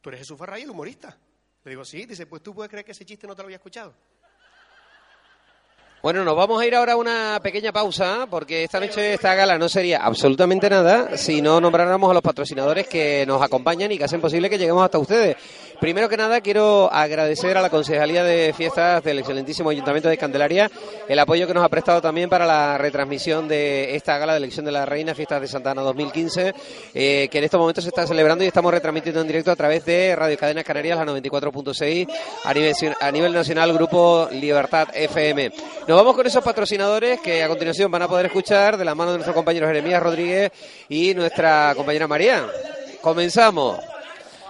[0.00, 1.18] ¿Tú eres Jesús Ferray, el humorista?
[1.64, 2.06] Le digo, sí.
[2.06, 3.92] Dice, pues tú puedes creer que ese chiste no te lo había escuchado.
[6.02, 9.58] Bueno, nos vamos a ir ahora a una pequeña pausa porque esta noche esta gala
[9.58, 14.04] no sería absolutamente nada si no nombráramos a los patrocinadores que nos acompañan y que
[14.04, 15.36] hacen posible que lleguemos hasta ustedes.
[15.80, 20.70] Primero que nada quiero agradecer a la Concejalía de Fiestas del excelentísimo Ayuntamiento de Candelaria
[21.08, 24.64] el apoyo que nos ha prestado también para la retransmisión de esta gala de elección
[24.64, 26.54] de la Reina Fiestas de Santa Ana 2015
[26.94, 29.84] eh, que en estos momentos se está celebrando y estamos retransmitiendo en directo a través
[29.84, 32.08] de Radio Cadenas Canarias la 94.6
[32.44, 35.50] a nivel, a nivel nacional Grupo Libertad FM.
[35.88, 39.12] Nos vamos con esos patrocinadores que a continuación van a poder escuchar de la mano
[39.12, 40.50] de nuestro compañero Jeremías Rodríguez
[40.88, 42.44] y nuestra compañera María.
[43.00, 43.78] Comenzamos.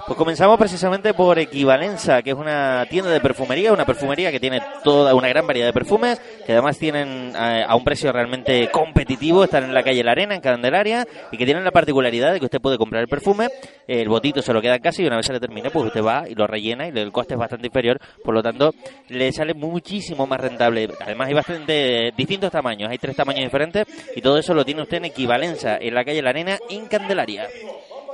[0.07, 4.63] Pues comenzamos precisamente por Equivalenza, que es una tienda de perfumería, una perfumería que tiene
[4.85, 9.43] toda una gran variedad de perfumes, que además tienen eh, a un precio realmente competitivo,
[9.43, 12.45] están en la calle La Arena, en Candelaria, y que tienen la particularidad de que
[12.45, 13.49] usted puede comprar el perfume,
[13.89, 16.05] el botito se lo queda en casa y una vez se le termine, pues usted
[16.05, 18.75] va y lo rellena y el coste es bastante inferior, por lo tanto
[19.09, 20.89] le sale muchísimo más rentable.
[21.01, 24.99] Además hay bastante distintos tamaños, hay tres tamaños diferentes y todo eso lo tiene usted
[24.99, 27.49] en Equivalenza, en la calle La Arena, en Candelaria.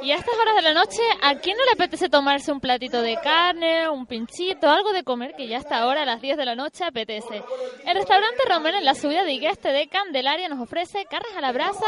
[0.02, 3.02] Y a estas horas de la noche, ¿a quién no le apetece tomarse un platito
[3.02, 6.44] de carne, un pinchito, algo de comer que ya hasta ahora a las 10 de
[6.44, 7.42] la noche apetece?
[7.86, 11.52] El restaurante Romero en la subida de Igueste de Candelaria nos ofrece carnes a la
[11.52, 11.86] brasa,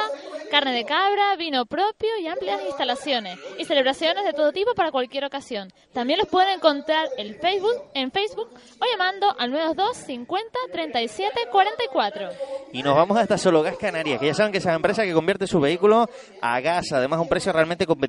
[0.48, 5.24] carne de cabra, vino propio y amplias instalaciones y celebraciones de todo tipo para cualquier
[5.24, 5.72] ocasión.
[5.92, 8.48] También los pueden encontrar en Facebook, en Facebook
[8.81, 12.29] o llamando al 92 50 37 44.
[12.72, 15.12] Y nos vamos hasta Solo Gas Canarias, que ya saben que es esa empresa que
[15.12, 16.09] convierte su vehículo
[16.40, 18.03] a gas, además a un precio realmente competitivo,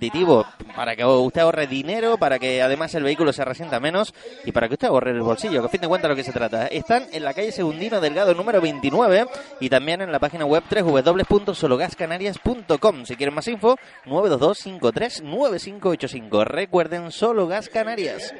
[0.76, 4.14] para que usted ahorre dinero, para que además el vehículo se resienta menos
[4.46, 6.32] y para que usted ahorre el bolsillo, que a fin de cuentas lo que se
[6.32, 6.66] trata.
[6.68, 9.28] Están en la calle Segundino Delgado número 29
[9.60, 13.06] y también en la página web www.sologascanarias.com.
[13.06, 16.46] Si quieren más info, 922539585.
[16.46, 18.34] Recuerden Solo Gas Canarias.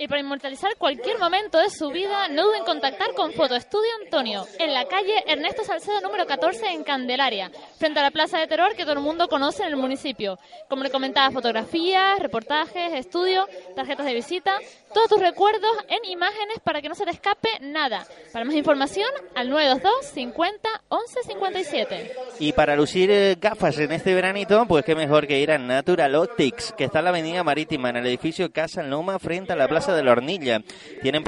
[0.00, 4.46] Y para inmortalizar cualquier momento de su vida, no duden en contactar con Fotoestudio Antonio,
[4.58, 8.74] en la calle Ernesto Salcedo número 14 en Candelaria, frente a la Plaza de Terror
[8.74, 10.38] que todo el mundo conoce en el municipio.
[10.70, 14.58] Como le comentaba, fotografías, reportajes, estudios, tarjetas de visita,
[14.94, 18.06] todos tus recuerdos en imágenes para que no se te escape nada.
[18.32, 22.12] Para más información, al 922 50 11 57.
[22.38, 26.14] Y para lucir eh, gafas en este veranito, pues qué mejor que ir a Natural
[26.14, 29.68] Optics, que está en la avenida marítima, en el edificio Casa Noma, frente a la
[29.68, 30.62] Plaza de la Hornilla.
[31.02, 31.24] Tienen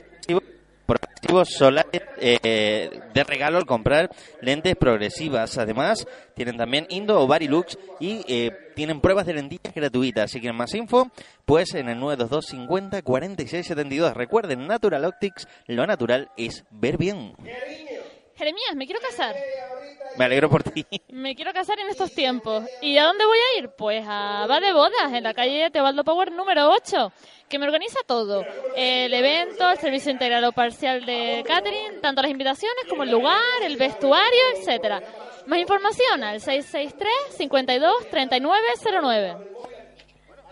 [0.86, 5.58] progresivos solares eh, de regalo al comprar lentes progresivas.
[5.58, 10.30] Además, tienen también Indo o Barilux y eh, tienen pruebas de lentillas gratuitas.
[10.30, 11.10] Si quieren más info,
[11.44, 14.14] pues en el 922 50 46 72.
[14.14, 17.34] Recuerden, Natural Optics, lo natural es ver bien.
[18.42, 19.36] Jeremías, me quiero casar.
[20.18, 20.84] Me alegro por ti.
[21.10, 22.64] Me quiero casar en estos tiempos.
[22.80, 23.68] ¿Y a dónde voy a ir?
[23.78, 27.12] Pues a Va de Bodas, en la calle Teobaldo Power número 8,
[27.48, 28.44] que me organiza todo.
[28.74, 33.38] El evento, el servicio integral o parcial de catering, tanto las invitaciones como el lugar,
[33.62, 35.00] el vestuario, etcétera.
[35.46, 39.36] Más información al 663 52 3909.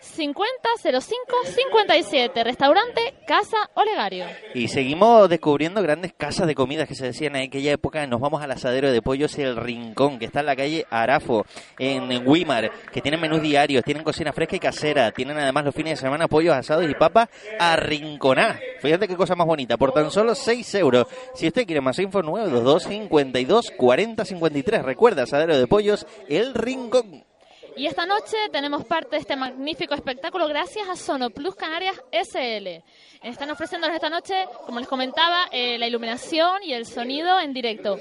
[0.01, 2.43] 5005 57.
[2.43, 4.25] Restaurante Casa Olegario.
[4.53, 8.05] Y seguimos descubriendo grandes casas de comidas que se decían en aquella época.
[8.07, 11.45] Nos vamos al asadero de pollos El Rincón, que está en la calle Arafo,
[11.77, 15.99] en Wimar, que tienen menús diarios, tienen cocina fresca y casera, tienen además los fines
[15.99, 17.29] de semana pollos asados y papas
[17.59, 18.59] a rinconar.
[18.81, 21.07] Fíjate qué cosa más bonita, por tan solo 6 euros.
[21.35, 24.83] Si usted quiere más info, 922 52 40 53.
[24.83, 27.30] Recuerda, asadero de pollos El Rincón.
[27.77, 32.83] Y esta noche tenemos parte de este magnífico espectáculo gracias a Sonoplus Canarias SL.
[33.23, 37.97] Están ofreciéndonos esta noche, como les comentaba, eh, la iluminación y el sonido en directo.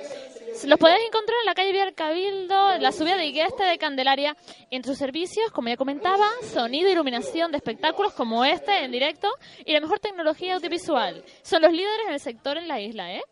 [0.65, 4.37] Los podéis encontrar en la calle Villar Cabildo, en la subida de Igueste de Candelaria.
[4.71, 9.29] Entre sus servicios, como ya comentaba, sonido e iluminación de espectáculos como este en directo
[9.65, 11.25] y la mejor tecnología audiovisual.
[11.43, 13.23] Son los líderes en el sector en la isla, ¿eh?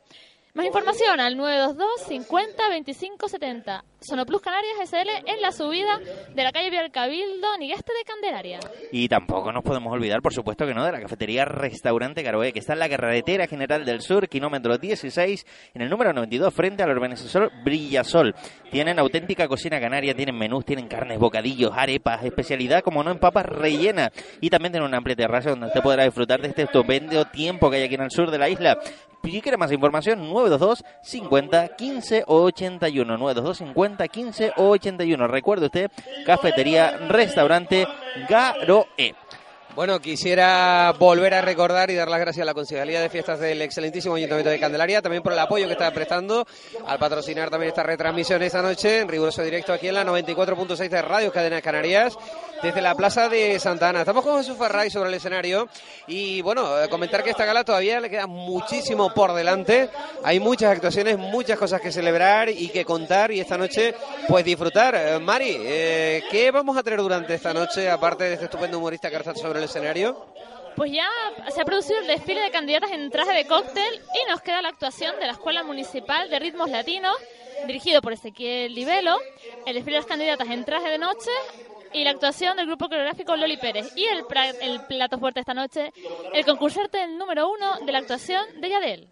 [0.55, 3.85] Más información al 922 50 25 70.
[4.01, 5.99] Sonoplus Canarias SL en la subida
[6.33, 8.61] de la calle Villar Cabildo, en Igueste de Candelaria.
[8.93, 12.61] Y tampoco nos podemos olvidar, por supuesto que no, de la cafetería Restaurante Caroé, que
[12.61, 15.45] está en la carretera general del sur, kilómetro 16,
[15.75, 18.37] en el número 92, frente al organizador Brillasol.
[18.71, 23.47] Tienen auténtica cocina canaria, tienen menús, tienen carnes, bocadillos, arepas, especialidad, como no, en papas
[23.47, 24.11] rellenas.
[24.41, 27.79] Y también tienen una amplia terraza donde usted podrá disfrutar de este estupendo tiempo que
[27.79, 28.79] hay aquí en el sur de la isla.
[29.25, 33.19] Si quiere más información, 922 50 15 81.
[33.19, 35.29] 922 50 15 81.
[35.29, 35.91] Recuerde usted,
[36.25, 37.87] cafetería, restaurante
[38.29, 39.15] Garoe.
[39.79, 43.63] Bueno, quisiera volver a recordar y dar las gracias a la Concejalía de Fiestas del
[43.63, 46.45] excelentísimo Ayuntamiento de Candelaria, también por el apoyo que está prestando
[46.85, 51.01] al patrocinar también esta retransmisión esta noche en riguroso directo aquí en la 94.6 de
[51.01, 52.19] Radio Cadenas Canarias,
[52.63, 54.01] desde la Plaza de Santa Ana.
[54.01, 55.69] Estamos con Jesús Ferray sobre el escenario
[56.07, 59.89] y bueno, eh, comentar que esta gala todavía le queda muchísimo por delante.
[60.25, 63.95] Hay muchas actuaciones, muchas cosas que celebrar y que contar y esta noche
[64.27, 64.95] pues disfrutar.
[64.97, 69.11] Eh, Mari, eh, ¿qué vamos a tener durante esta noche aparte de este estupendo humorista
[69.11, 70.27] que está sobre el escenario?
[70.75, 71.09] Pues ya
[71.51, 74.69] se ha producido el desfile de candidatas en traje de cóctel y nos queda la
[74.69, 77.17] actuación de la Escuela Municipal de Ritmos Latinos,
[77.67, 79.19] dirigido por Ezequiel Livelo,
[79.67, 81.31] el desfile de las candidatas en traje de noche
[81.93, 83.93] y la actuación del grupo coreográfico Loli Pérez.
[83.97, 85.93] Y el, pra- el plato fuerte esta noche,
[86.33, 89.09] el concursante número uno de la actuación de Yadel.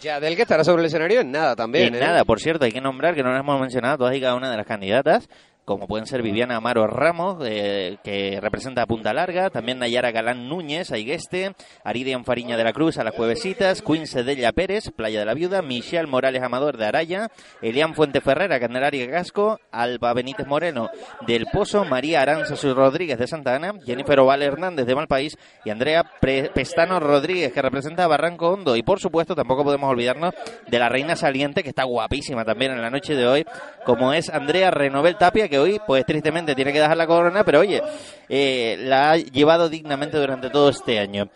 [0.00, 1.94] Ya, del que estará sobre el escenario en nada también.
[1.94, 2.00] Y ¿eh?
[2.00, 4.50] nada, por cierto, hay que nombrar que no las hemos mencionado todas y cada una
[4.50, 5.28] de las candidatas,
[5.64, 10.48] como pueden ser Viviana Amaro Ramos, eh, que representa a Punta Larga, también Nayara Galán
[10.48, 11.54] Núñez, a Igueste,
[11.84, 15.62] Aridian Fariña de la Cruz, a Las Cuevesitas, Queen Sedella Pérez, Playa de la Viuda,
[15.62, 17.28] Michelle Morales Amador de Araya,
[17.62, 20.90] Elian Fuente Ferrera, Candelaria Gasco, Alba Benítez Moreno
[21.26, 26.04] del Pozo, María Aranza Rodríguez de Santa Ana, Jennifer Oval Hernández de Malpaís y Andrea
[26.20, 28.76] Pre- Pestano Rodríguez, que representa a Barranco Hondo.
[28.76, 30.34] Y por supuesto, tampoco podemos olvidarnos
[30.66, 33.46] de la reina saliente, que está guapísima también en la noche de hoy,
[33.84, 37.60] como es Andrea Renovel Tapia, que hoy, pues tristemente, tiene que dejar la corona, pero
[37.60, 37.82] oye,
[38.28, 41.28] eh, la ha llevado dignamente durante todo este año.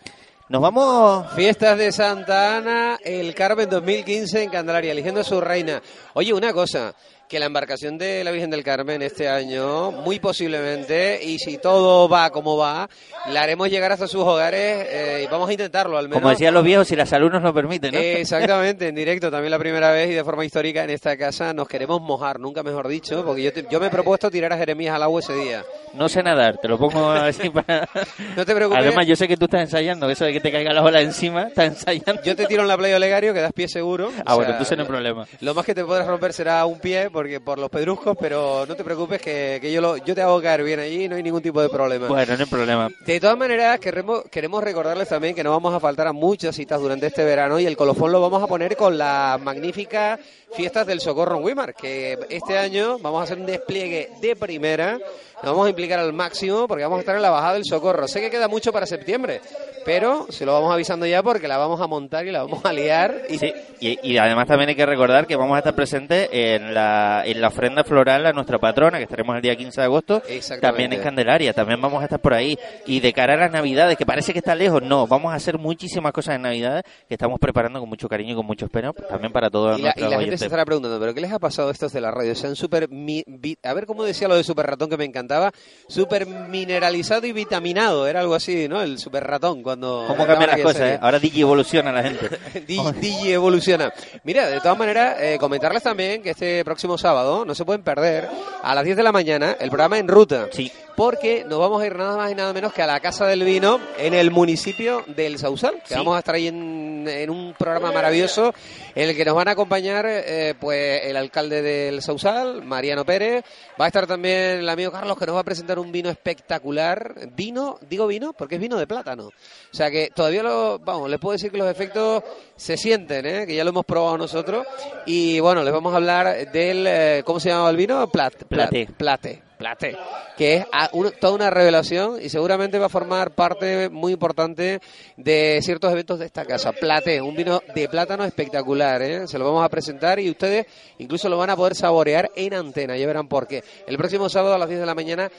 [0.49, 5.79] Nos vamos Fiestas de Santa Ana, el Carmen 2015 en Candelaria, eligiendo a su reina.
[6.13, 6.95] Oye, una cosa,
[7.29, 12.09] que la embarcación de la Virgen del Carmen este año, muy posiblemente, y si todo
[12.09, 12.89] va como va,
[13.27, 16.19] la haremos llegar hasta sus hogares eh, y vamos a intentarlo al menos.
[16.21, 17.99] Como decían los viejos, si la salud nos lo permite, ¿no?
[17.99, 21.67] Exactamente, en directo, también la primera vez y de forma histórica en esta casa nos
[21.67, 24.95] queremos mojar, nunca mejor dicho, porque yo, te- yo me he propuesto tirar a Jeremías
[24.95, 25.63] al agua ese día.
[25.93, 27.87] No sé nadar, te lo pongo así para...
[28.35, 28.83] No te preocupes.
[28.83, 31.43] Además, yo sé que tú estás ensayando, eso de que te caiga la ola encima,
[31.43, 32.23] estás ensayando.
[32.23, 34.11] Yo te tiro en la playa Olegario, que das pie seguro.
[34.25, 35.27] Ah, O bueno, sea, entonces no hay problema.
[35.41, 38.75] Lo más que te podrás romper será un pie porque por los pedruscos, pero no
[38.77, 41.41] te preocupes que, que yo, lo, yo te hago caer bien allí, no hay ningún
[41.41, 42.07] tipo de problema.
[42.07, 42.89] Bueno, no hay problema.
[43.05, 46.79] De todas maneras, queremos, queremos recordarles también que no vamos a faltar a muchas citas
[46.79, 50.17] durante este verano y el colofón lo vamos a poner con las magníficas
[50.53, 54.97] fiestas del Socorro en Wimar, que este año vamos a hacer un despliegue de primera,
[55.43, 58.07] nos vamos a implicar al máximo porque vamos a estar en la bajada del Socorro.
[58.07, 59.41] Sé que queda mucho para septiembre,
[59.85, 62.73] pero se lo vamos avisando ya porque la vamos a montar y la vamos a
[62.73, 63.23] liar.
[63.29, 66.73] Y Sí, y, y además también hay que recordar que vamos a estar presentes en
[66.73, 70.21] la, en la ofrenda floral a nuestra patrona, que estaremos el día 15 de agosto,
[70.27, 70.61] Exactamente.
[70.67, 72.57] también en Candelaria, también vamos a estar por ahí.
[72.85, 75.57] Y de cara a las Navidades, que parece que está lejos, no, vamos a hacer
[75.57, 79.31] muchísimas cosas en Navidades que estamos preparando con mucho cariño y con mucho espero, también
[79.31, 80.39] para todos Y la, y la gente oyentes.
[80.41, 82.35] se estará preguntando, ¿pero qué les ha pasado a estos de la radio?
[82.35, 82.89] Se han super...
[82.89, 85.51] mi- vi- a ver cómo decía lo de super ratón que me encantaba.
[85.87, 88.07] Super mineralizado y vitaminado.
[88.07, 88.81] Era algo así, ¿no?
[88.81, 90.05] El super ratón cuando...
[90.07, 90.81] ¿Cómo cambian las cosas?
[90.81, 90.99] eh?
[91.01, 92.29] Ahora Digi evoluciona la gente.
[92.67, 93.91] Di- Digi evoluciona.
[94.23, 98.27] Mira, de todas maneras, eh, comentarles también que este próximo sábado no se pueden perder
[98.61, 100.47] a las 10 de la mañana el programa En Ruta.
[100.51, 100.71] Sí.
[100.99, 103.45] Porque nos vamos a ir nada más y nada menos que a la Casa del
[103.45, 105.75] Vino en el municipio del Sausal.
[105.75, 105.93] Que Sí.
[105.95, 108.53] vamos a estar ahí en, en un programa maravilloso
[108.93, 113.45] en el que nos van a acompañar eh, pues el alcalde del Sausal, Mariano Pérez.
[113.79, 117.15] Va a estar también el amigo Carlos que nos va a presentar un vino espectacular.
[117.33, 119.27] Vino, digo vino, porque es vino de plátano.
[119.27, 119.31] O
[119.71, 122.23] sea que todavía lo, vamos, les puedo decir que los efectos
[122.57, 123.47] se sienten, ¿eh?
[123.47, 124.67] que ya lo hemos probado nosotros.
[125.05, 128.05] Y bueno, les vamos a hablar del, eh, ¿cómo se llama el vino?
[128.09, 128.85] Plat, plat- Platé.
[128.97, 129.48] Plate.
[129.59, 129.93] Plate,
[130.37, 134.79] que es a- un- toda una revelación y seguramente va a formar parte muy importante
[135.17, 136.71] de ciertos eventos de esta casa.
[136.71, 139.27] Plate, un vino de plátano espectacular, ¿eh?
[139.27, 140.65] se lo vamos a presentar y ustedes
[140.97, 143.61] incluso lo van a poder saborear en antena, ya verán por qué.
[143.85, 145.29] El próximo sábado a las 10 de la mañana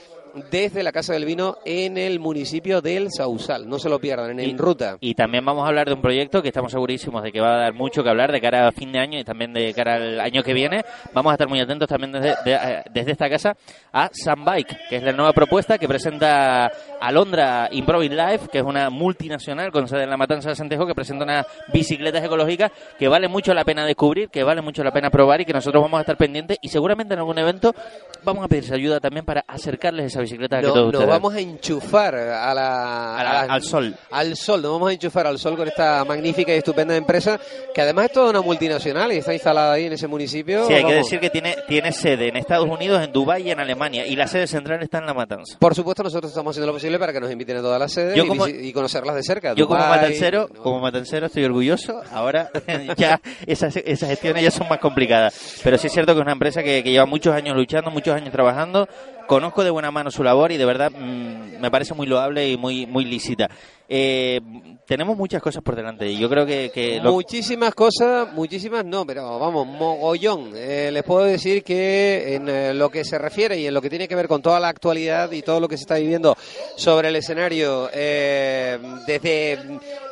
[0.50, 4.40] desde la Casa del Vino en el municipio del Sausal, no se lo pierdan, en,
[4.40, 4.96] en ruta.
[5.00, 7.58] Y también vamos a hablar de un proyecto que estamos segurísimos de que va a
[7.58, 10.20] dar mucho que hablar de cara a fin de año y también de cara al
[10.20, 10.84] año que viene.
[11.12, 13.56] Vamos a estar muy atentos también desde, de- eh, desde esta casa
[13.92, 16.70] a Sunbike, que es la nueva propuesta que presenta
[17.00, 20.94] Alondra Improving Life, que es una multinacional con sede en la Matanza de Santejo, que
[20.94, 25.10] presenta unas bicicletas ecológicas que vale mucho la pena descubrir, que vale mucho la pena
[25.10, 27.74] probar y que nosotros vamos a estar pendientes y seguramente en algún evento
[28.22, 31.34] vamos a pedirse ayuda también para acercarles esa bicicleta a que No- todos nos vamos
[31.34, 33.94] a enchufar a la, A la- a la- al sol.
[34.10, 37.38] Al sol, nos vamos a enchufar al sol con esta magnífica y estupenda empresa
[37.74, 40.66] que además es toda una multinacional y está instalada ahí en ese municipio.
[40.66, 43.60] Sí, hay que decir que tiene, tiene sede en Estados Unidos, en Dubái y en
[43.60, 44.06] Alemania.
[44.06, 45.56] Y la sede central está en La Matanza.
[45.58, 48.16] Por supuesto, nosotros estamos haciendo lo posible para que nos inviten a todas las sedes
[48.16, 49.54] Yo y, como- visi- y conocerlas de cerca.
[49.54, 52.00] Yo como matancero, como matancero estoy orgulloso.
[52.12, 52.50] Ahora
[52.96, 55.60] ya esas, esas gestiones ya son más complicadas.
[55.62, 58.14] Pero sí es cierto que es una empresa que, que lleva muchos años luchando, muchos
[58.14, 58.88] años trabajando.
[59.30, 62.56] Conozco de buena mano su labor y de verdad mm, me parece muy loable y
[62.56, 63.48] muy muy lícita.
[63.92, 64.40] Eh,
[64.86, 69.66] tenemos muchas cosas por delante y yo creo que, Muchísimas cosas, muchísimas no, pero vamos,
[69.66, 70.52] mogollón.
[70.54, 73.90] Eh, les puedo decir que en eh, lo que se refiere y en lo que
[73.90, 76.36] tiene que ver con toda la actualidad y todo lo que se está viviendo
[76.76, 79.58] sobre el escenario, desde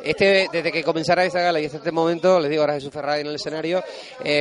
[0.03, 3.21] este desde que comenzara esta gala y hasta este momento, les digo ahora Jesús Ferrari
[3.21, 3.81] en el escenario,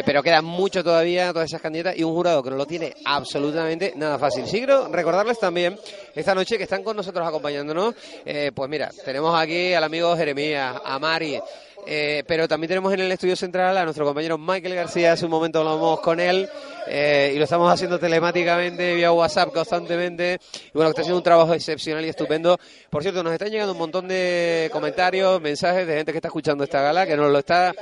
[0.04, 3.92] pero queda mucho todavía, todas esas candidatas y un jurado que no lo tiene absolutamente
[3.96, 4.46] nada fácil.
[4.46, 5.78] Sí quiero recordarles también
[6.14, 7.94] esta noche que están con nosotros acompañándonos,
[8.54, 11.40] pues mira, tenemos aquí al amigo Jeremías, a Mari,
[11.86, 15.12] eh, pero también tenemos en el estudio central a nuestro compañero Michael García.
[15.12, 16.48] Hace un momento hablamos con él
[16.86, 20.38] eh, y lo estamos haciendo telemáticamente vía WhatsApp constantemente.
[20.52, 22.58] Y bueno, está haciendo un trabajo excepcional y estupendo.
[22.90, 26.64] Por cierto, nos están llegando un montón de comentarios, mensajes de gente que está escuchando
[26.64, 27.74] esta gala, que nos lo está,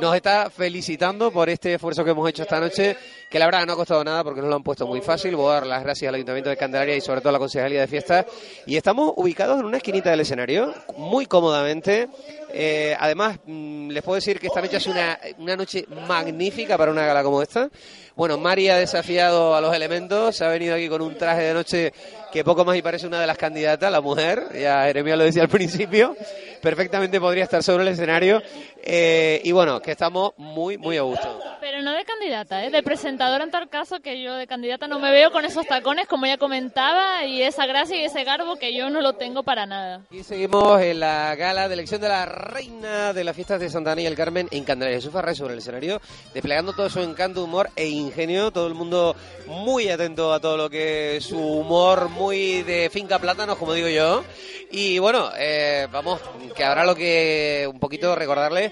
[0.00, 2.96] nos está felicitando por este esfuerzo que hemos hecho esta noche,
[3.30, 5.36] que la verdad no ha costado nada porque nos lo han puesto muy fácil.
[5.36, 7.80] Voy a dar las gracias al Ayuntamiento de Candelaria y sobre todo a la Concejalía
[7.80, 8.26] de Fiestas.
[8.66, 12.08] Y estamos ubicados en una esquinita del escenario, muy cómodamente.
[12.54, 16.90] Eh, además, mm, les puedo decir que esta noche es una, una noche magnífica para
[16.90, 17.70] una gala como esta.
[18.14, 21.94] Bueno, Mari ha desafiado a los elementos, ha venido aquí con un traje de noche
[22.30, 25.42] que poco más y parece una de las candidatas, la mujer, ya Jeremia lo decía
[25.42, 26.14] al principio,
[26.60, 28.42] perfectamente podría estar sobre el escenario.
[28.84, 31.40] Eh, y bueno, que estamos muy, muy a gusto.
[31.60, 32.70] Pero no de candidata, ¿eh?
[32.70, 36.08] de presentadora en tal caso que yo de candidata no me veo con esos tacones
[36.08, 39.66] como ya comentaba y esa gracia y ese garbo que yo no lo tengo para
[39.66, 40.00] nada.
[40.10, 43.92] Y seguimos en la gala de elección de la reina de las fiestas de Santa
[43.92, 44.98] Ana y el Carmen en Candelaria.
[44.98, 46.00] Jesús Farré sobre el escenario,
[46.34, 48.50] desplegando todo su encanto, humor e ingenio.
[48.50, 49.14] Todo el mundo
[49.46, 53.88] muy atento a todo lo que es su humor, muy de finca plátanos, como digo
[53.88, 54.24] yo.
[54.72, 56.20] Y bueno, eh, vamos,
[56.56, 58.71] que habrá lo que un poquito recordarles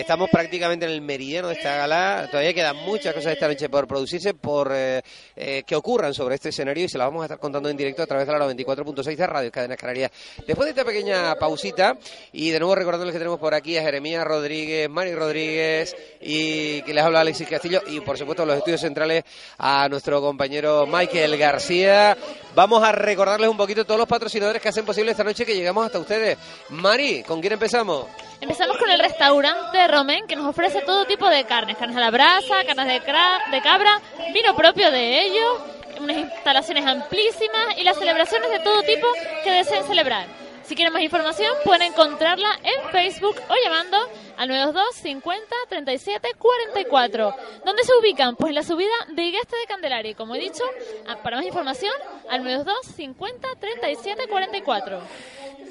[0.00, 2.28] estamos prácticamente en el meridiano de esta gala.
[2.30, 5.02] Todavía quedan muchas cosas esta noche por producirse, por eh,
[5.36, 8.02] eh, que ocurran sobre este escenario y se las vamos a estar contando en directo
[8.02, 10.10] a través de la 94.6 de Radio Cadenas Canarias.
[10.46, 11.96] Después de esta pequeña pausita,
[12.32, 16.92] y de nuevo recordándoles que tenemos por aquí a Jeremías Rodríguez, Mari Rodríguez y que
[16.92, 19.24] les habla Alexis Castillo y por supuesto los estudios centrales
[19.58, 22.16] a nuestro compañero Michael García.
[22.54, 25.86] Vamos a recordarles un poquito todos los patrocinadores que hacen posible esta noche que llegamos
[25.86, 26.36] hasta ustedes.
[26.70, 28.06] Mari, ¿con quién empezamos?
[28.40, 32.10] Empezamos con el restaurante Romén, que nos ofrece todo tipo de carnes, carnes a la
[32.10, 34.00] brasa, carnes de, cra- de cabra,
[34.32, 35.58] vino propio de ellos,
[36.00, 39.06] unas instalaciones amplísimas y las celebraciones de todo tipo
[39.42, 40.26] que deseen celebrar.
[40.64, 43.98] Si quieren más información, pueden encontrarla en Facebook o llamando
[44.38, 47.34] al 922 50 37 44.
[47.64, 48.34] ¿Dónde se ubican?
[48.36, 50.14] Pues en la subida de Igueste de Candelaria.
[50.14, 50.64] Como he dicho,
[51.06, 51.92] a- para más información,
[52.30, 55.00] al 922 50 37 44.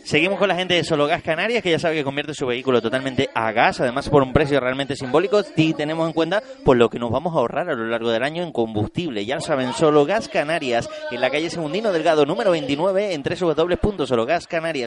[0.03, 2.81] Seguimos con la gente de Solo Gas Canarias, que ya sabe que convierte su vehículo
[2.81, 6.89] totalmente a gas, además por un precio realmente simbólico, y tenemos en cuenta pues lo
[6.89, 9.25] que nos vamos a ahorrar a lo largo del año en combustible.
[9.25, 13.23] Ya lo saben, Solo Gas Canarias, en la calle Segundino Delgado número 29, en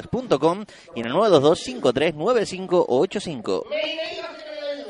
[0.02, 3.66] www.sologascanarias.com y en el 922 53 9585.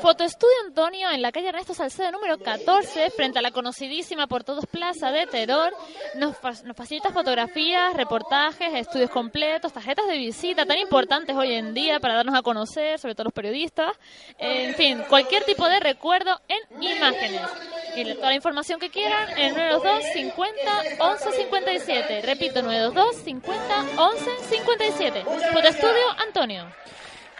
[0.01, 4.65] Fotoestudio Antonio en la calle Ernesto Salcedo número 14, frente a la conocidísima por todos
[4.67, 5.73] Plaza de Terror.
[6.15, 11.99] Nos, nos facilita fotografías, reportajes, estudios completos, tarjetas de visita tan importantes hoy en día
[11.99, 13.91] para darnos a conocer, sobre todo los periodistas.
[14.37, 17.41] En fin, cualquier tipo de recuerdo en imágenes.
[17.95, 22.21] Y toda la información que quieran en 922 50 11 57.
[22.21, 25.25] Repito, 922 50 11 57.
[25.53, 26.67] Fotoestudio Antonio.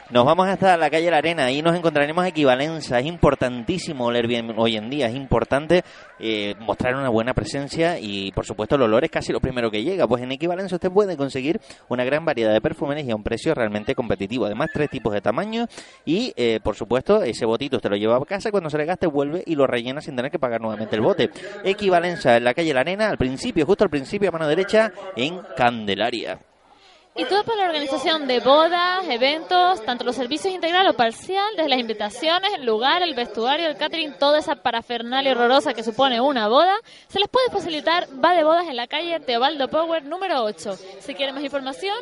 [0.09, 2.97] Nos vamos hasta la calle La Arena, ahí nos encontraremos equivalencia.
[2.97, 5.83] Es importantísimo oler bien hoy en día, es importante
[6.17, 9.83] eh, mostrar una buena presencia y, por supuesto, el olor es casi lo primero que
[9.83, 10.07] llega.
[10.07, 13.53] Pues en equivalencia usted puede conseguir una gran variedad de perfumes y a un precio
[13.53, 14.45] realmente competitivo.
[14.45, 15.65] Además, tres tipos de tamaño
[16.05, 19.07] y, eh, por supuesto, ese botito usted lo lleva a casa cuando se le gaste
[19.07, 21.31] vuelve y lo rellena sin tener que pagar nuevamente el bote.
[21.65, 25.41] Equivalencia en la calle La Arena, al principio, justo al principio, a mano derecha, en
[25.57, 26.39] Candelaria.
[27.19, 31.67] Y todo para la organización de bodas, eventos, tanto los servicios integral o parcial, desde
[31.67, 36.47] las invitaciones, el lugar, el vestuario, el catering, toda esa parafernalia horrorosa que supone una
[36.47, 36.75] boda,
[37.07, 38.07] se les puede facilitar.
[38.23, 40.77] Va de bodas en la calle Teobaldo Power número 8.
[40.99, 41.97] Si quieren más información,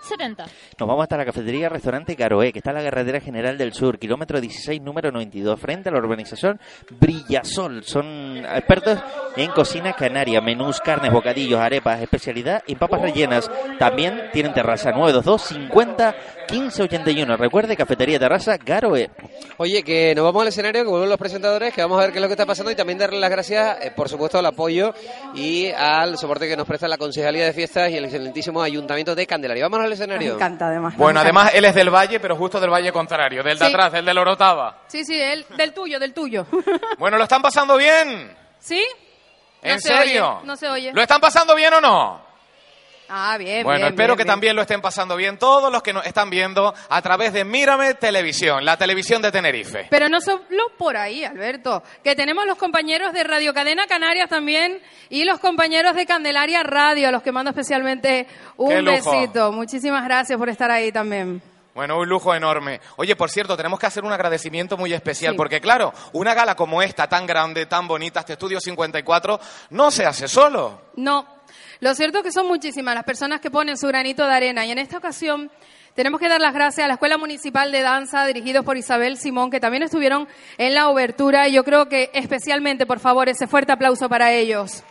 [0.00, 0.44] 70.
[0.78, 3.98] Nos vamos hasta la cafetería Restaurante Caroé, que está en la Carretera General del Sur,
[3.98, 6.60] kilómetro 16, número 92, frente a la urbanización
[6.98, 7.84] Brillasol.
[7.84, 8.98] Son expertos
[9.36, 13.50] en cocina canaria, menús, carnes, bocadillos, arepas, especialidad y papas rellenas.
[13.78, 16.14] También tienen terraza 922 50
[16.48, 17.36] 15 81.
[17.36, 19.10] Recuerde, cafetería terraza Caroé.
[19.58, 22.18] Oye, que nos vamos al escenario, que vuelven los presentadores, que vamos a ver qué
[22.18, 24.94] es lo que está pasando y también darle las gracias, eh, por supuesto, al apoyo
[25.34, 29.26] y al soporte que nos presta la Concejalía de Fiestas y el excelentísimo Ayuntamiento de
[29.26, 29.64] Candelaria.
[29.64, 30.34] Vámonos al Me escenario.
[30.34, 30.96] encanta, además.
[30.96, 31.40] Bueno, me encanta.
[31.40, 33.70] además él es del Valle, pero justo del Valle contrario, del de Sí.
[33.72, 34.78] atrás, del de la Orotava.
[34.88, 36.46] Sí, sí, él, del tuyo, del tuyo.
[36.98, 38.34] Bueno, ¿lo están pasando bien?
[38.58, 38.82] ¿Sí?
[39.62, 40.36] ¿En No se serio?
[40.38, 40.92] oye, no se oye.
[40.94, 42.27] ¿Lo están pasando bien o no?
[43.08, 44.32] Ah, bien, Bueno, bien, espero bien, que bien.
[44.32, 47.94] también lo estén pasando bien todos los que nos están viendo a través de Mírame
[47.94, 49.86] Televisión, la televisión de Tenerife.
[49.90, 50.42] Pero no solo
[50.76, 55.94] por ahí, Alberto, que tenemos los compañeros de Radio Cadena Canarias también y los compañeros
[55.96, 59.52] de Candelaria Radio, a los que mando especialmente un besito.
[59.52, 61.40] Muchísimas gracias por estar ahí también.
[61.74, 62.80] Bueno, un lujo enorme.
[62.96, 65.36] Oye, por cierto, tenemos que hacer un agradecimiento muy especial, Sí.
[65.36, 69.38] porque claro, una gala como esta, tan grande, tan bonita, este Estudio 54,
[69.70, 70.82] no se hace solo.
[70.96, 71.37] No,
[71.80, 74.72] lo cierto es que son muchísimas las personas que ponen su granito de arena y
[74.72, 75.50] en esta ocasión
[75.94, 79.50] tenemos que dar las gracias a la Escuela Municipal de Danza dirigidos por Isabel Simón,
[79.50, 83.72] que también estuvieron en la obertura y yo creo que especialmente, por favor, ese fuerte
[83.72, 84.84] aplauso para ellos.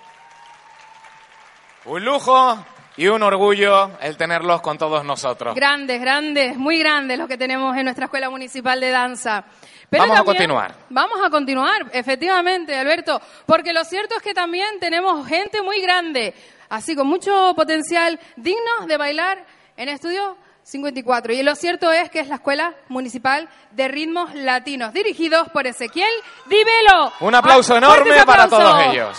[1.85, 2.57] Un lujo
[2.97, 5.55] y un orgullo el tenerlos con todos nosotros.
[5.55, 9.45] Grandes, grandes, muy grandes los que tenemos en nuestra Escuela Municipal de Danza.
[9.89, 10.75] Vamos a continuar.
[10.89, 16.33] Vamos a continuar, efectivamente, Alberto, porque lo cierto es que también tenemos gente muy grande,
[16.69, 19.45] así con mucho potencial, dignos de bailar
[19.77, 21.33] en Estudio 54.
[21.33, 26.11] Y lo cierto es que es la Escuela Municipal de Ritmos Latinos, dirigidos por Ezequiel
[26.47, 27.13] Divelo.
[27.21, 29.17] Un aplauso Ah, enorme para todos ellos.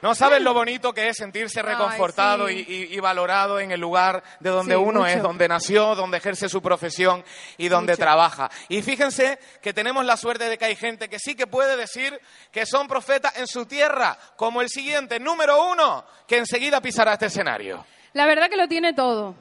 [0.00, 2.64] No saben lo bonito que es sentirse reconfortado sí.
[2.68, 5.06] y, y- y valorado en el lugar de donde Sí, uno mucho.
[5.06, 7.24] es, donde nació, donde ejerce su profesión
[7.56, 8.02] y donde Mucho.
[8.02, 8.50] trabaja.
[8.68, 12.20] Y fíjense que tenemos la suerte de que hay gente que sí que puede decir
[12.52, 17.26] que son profetas en su tierra, como el siguiente, número uno, que enseguida pisará este
[17.26, 17.84] escenario.
[18.12, 19.34] La verdad que lo tiene todo.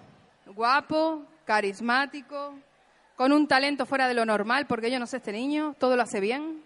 [0.47, 2.55] Guapo, carismático,
[3.15, 6.03] con un talento fuera de lo normal, porque yo no sé este niño, todo lo
[6.03, 6.63] hace bien.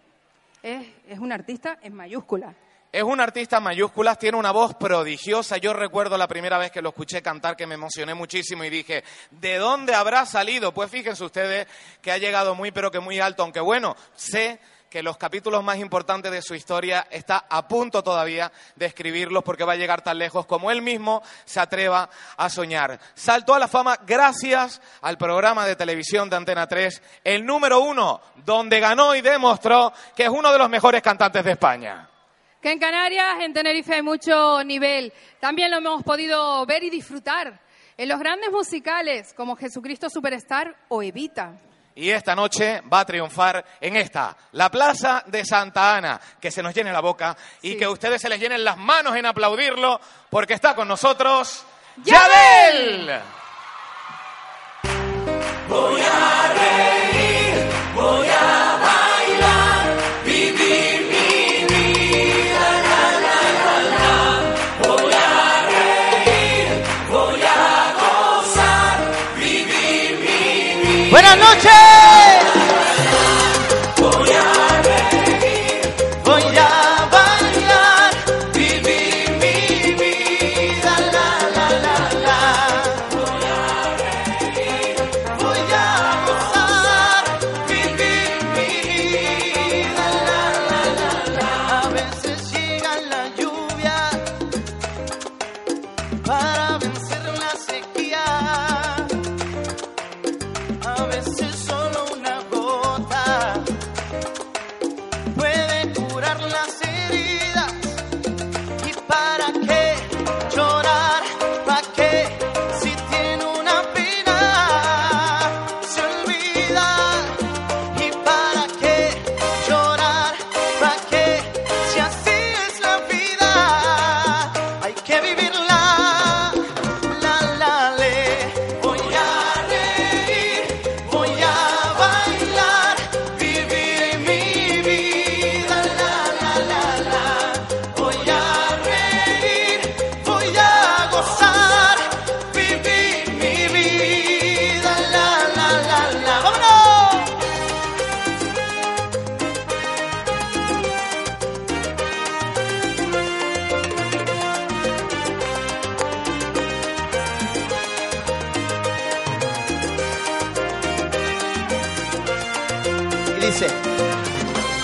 [0.64, 2.54] Es, es un artista en mayúscula.
[2.94, 5.56] Es un artista en mayúsculas, tiene una voz prodigiosa.
[5.56, 9.06] Yo recuerdo la primera vez que lo escuché cantar que me emocioné muchísimo y dije,
[9.30, 10.74] ¿de dónde habrá salido?
[10.74, 11.68] Pues fíjense ustedes
[12.02, 15.78] que ha llegado muy pero que muy alto, aunque bueno, sé que los capítulos más
[15.78, 20.18] importantes de su historia está a punto todavía de escribirlos porque va a llegar tan
[20.18, 23.00] lejos como él mismo se atreva a soñar.
[23.14, 28.20] Saltó a la fama gracias al programa de televisión de Antena 3, el número uno,
[28.44, 32.11] donde ganó y demostró que es uno de los mejores cantantes de España.
[32.62, 35.12] Que en Canarias, en Tenerife, hay mucho nivel.
[35.40, 37.60] También lo hemos podido ver y disfrutar
[37.98, 41.54] en los grandes musicales como Jesucristo Superstar o Evita.
[41.96, 46.22] Y esta noche va a triunfar en esta, la Plaza de Santa Ana.
[46.40, 47.78] Que se nos llene la boca y Sí.
[47.78, 50.00] que ustedes se les llenen las manos en aplaudirlo
[50.30, 51.66] porque está con nosotros
[52.04, 53.08] ¡Yabel!
[53.08, 53.22] Yabel.
[71.12, 72.31] Buenas noches.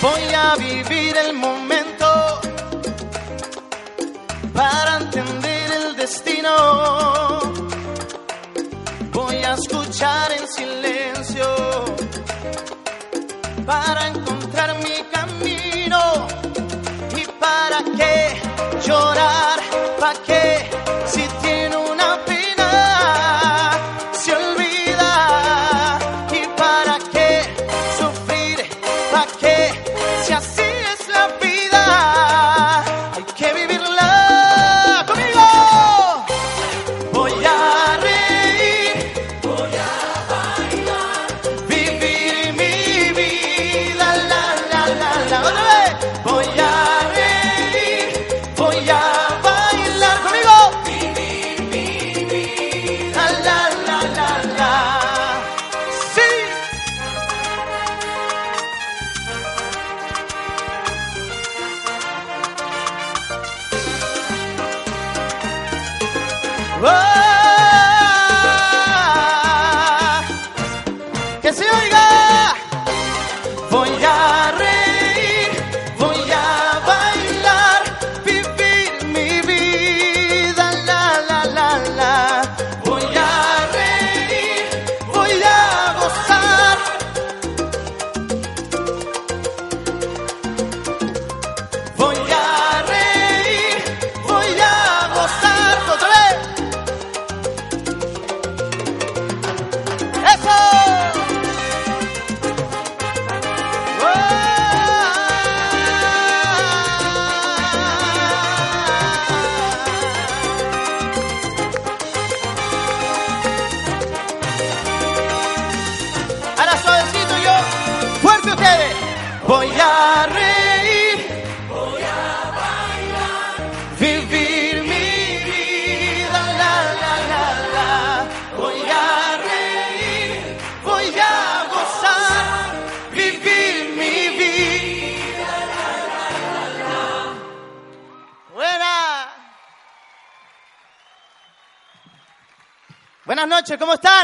[0.02, 2.40] Voy a vivir el momento
[4.52, 7.40] para entender el destino.
[9.12, 11.46] Voy a escuchar en silencio
[13.64, 16.26] para encontrar mi camino.
[17.16, 18.36] ¿Y para qué
[18.86, 19.60] llorar?
[19.98, 20.37] ¿Para qué?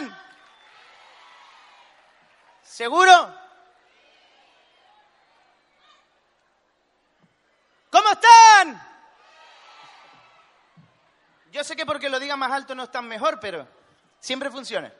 [0.00, 0.18] Noches,
[7.90, 8.80] ¿cómo están?
[8.80, 8.94] ¿Seguro?
[11.52, 13.64] Yo sé que porque lo diga más alto no están mejor, pero
[14.18, 14.92] siempre funciona.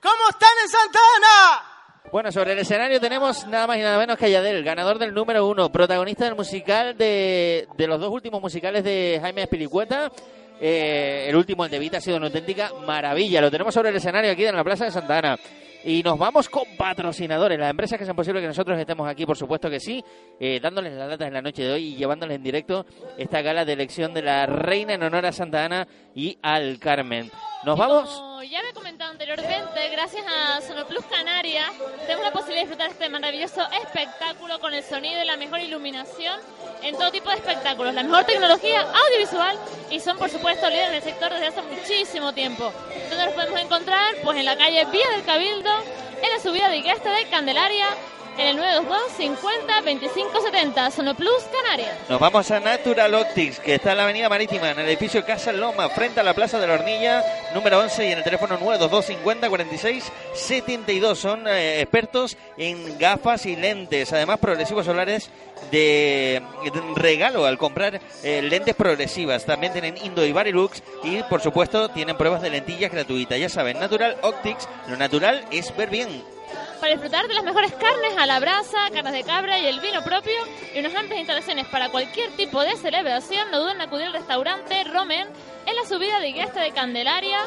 [0.00, 1.72] ¿Cómo están en Santana?
[2.12, 5.12] Bueno, sobre el escenario tenemos nada más y nada menos que a Yadel, ganador del
[5.12, 10.12] número uno, protagonista del musical de, de los dos últimos musicales de Jaime Espilicueta.
[10.60, 13.40] Eh, el último, el de Vita, ha sido una auténtica maravilla.
[13.40, 15.38] Lo tenemos sobre el escenario aquí en la Plaza de Santa Ana.
[15.84, 19.36] Y nos vamos con patrocinadores, las empresas que hacen posible que nosotros estemos aquí, por
[19.36, 20.02] supuesto que sí,
[20.40, 22.84] eh, dándoles las datas en la noche de hoy y llevándoles en directo
[23.16, 27.30] esta gala de elección de la reina en honor a Santa Ana y al Carmen.
[27.66, 28.08] Nos vamos.
[28.08, 31.68] Como ya me he comentado anteriormente, gracias a Sonoplus Canarias
[32.02, 36.38] tenemos la posibilidad de disfrutar este maravilloso espectáculo con el sonido y la mejor iluminación
[36.84, 39.58] en todo tipo de espectáculos, la mejor tecnología audiovisual
[39.90, 42.72] y son por supuesto líderes del sector desde hace muchísimo tiempo.
[43.08, 44.14] ¿Dónde los podemos encontrar?
[44.22, 45.72] Pues en la calle Vía del Cabildo,
[46.22, 47.88] en la subida de Igueste de Candelaria,
[48.38, 51.96] en el 922 50 25 70, Sonoplus Canarias.
[52.08, 55.52] Nos vamos a Natural Optics, que está en la Avenida Marítima, en el edificio Casa
[55.52, 57.24] Loma, frente a la Plaza de la Hornilla,
[57.54, 61.18] número 11, y en el teléfono 922 50 46 72.
[61.18, 65.30] Son eh, expertos en gafas y lentes, además progresivos solares
[65.70, 66.42] de,
[66.94, 69.44] regalo al comprar eh, lentes progresivas.
[69.44, 73.38] También tienen Indo y Barilux y, por supuesto, tienen pruebas de lentillas gratuitas.
[73.38, 76.22] Ya saben, Natural Optics, lo natural es ver bien.
[76.80, 80.02] Para disfrutar de las mejores carnes a la brasa, carnes de cabra y el vino
[80.04, 80.34] propio
[80.74, 84.84] y unas amplias instalaciones para cualquier tipo de celebración, no duden en acudir al restaurante
[84.84, 85.26] Romen
[85.66, 87.38] en la subida de Igueste de Candelaria.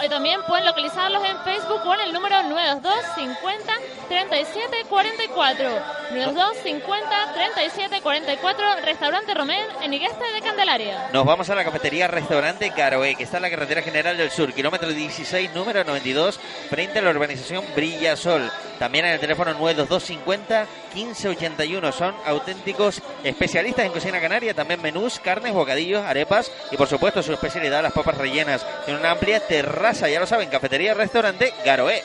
[0.00, 3.72] Hoy también pueden localizarlos en Facebook en el número 922 50
[4.08, 5.98] 37 44.
[6.10, 11.08] 922 50 37 44, restaurante Romen en Igueste de Candelaria.
[11.12, 14.52] Nos vamos a la cafetería Restaurante Caroe, que está en la carretera general del sur,
[14.52, 18.50] kilómetro 16, número 92, frente a la urbanización Brilla Sol.
[18.78, 21.92] También en el teléfono 92250 1581.
[21.92, 27.32] Son auténticos especialistas en cocina canaria, también menús, carnes, bocadillos, arepas y por supuesto su
[27.32, 28.64] especialidad, las papas rellenas.
[28.84, 32.02] Tiene una amplia terraza, ya lo saben, cafetería Restaurante Garoé.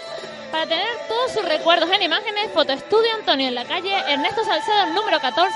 [0.51, 5.19] Para tener todos sus recuerdos en imágenes, Fotoestudio Antonio en la calle Ernesto Salcedo, número
[5.19, 5.51] 14,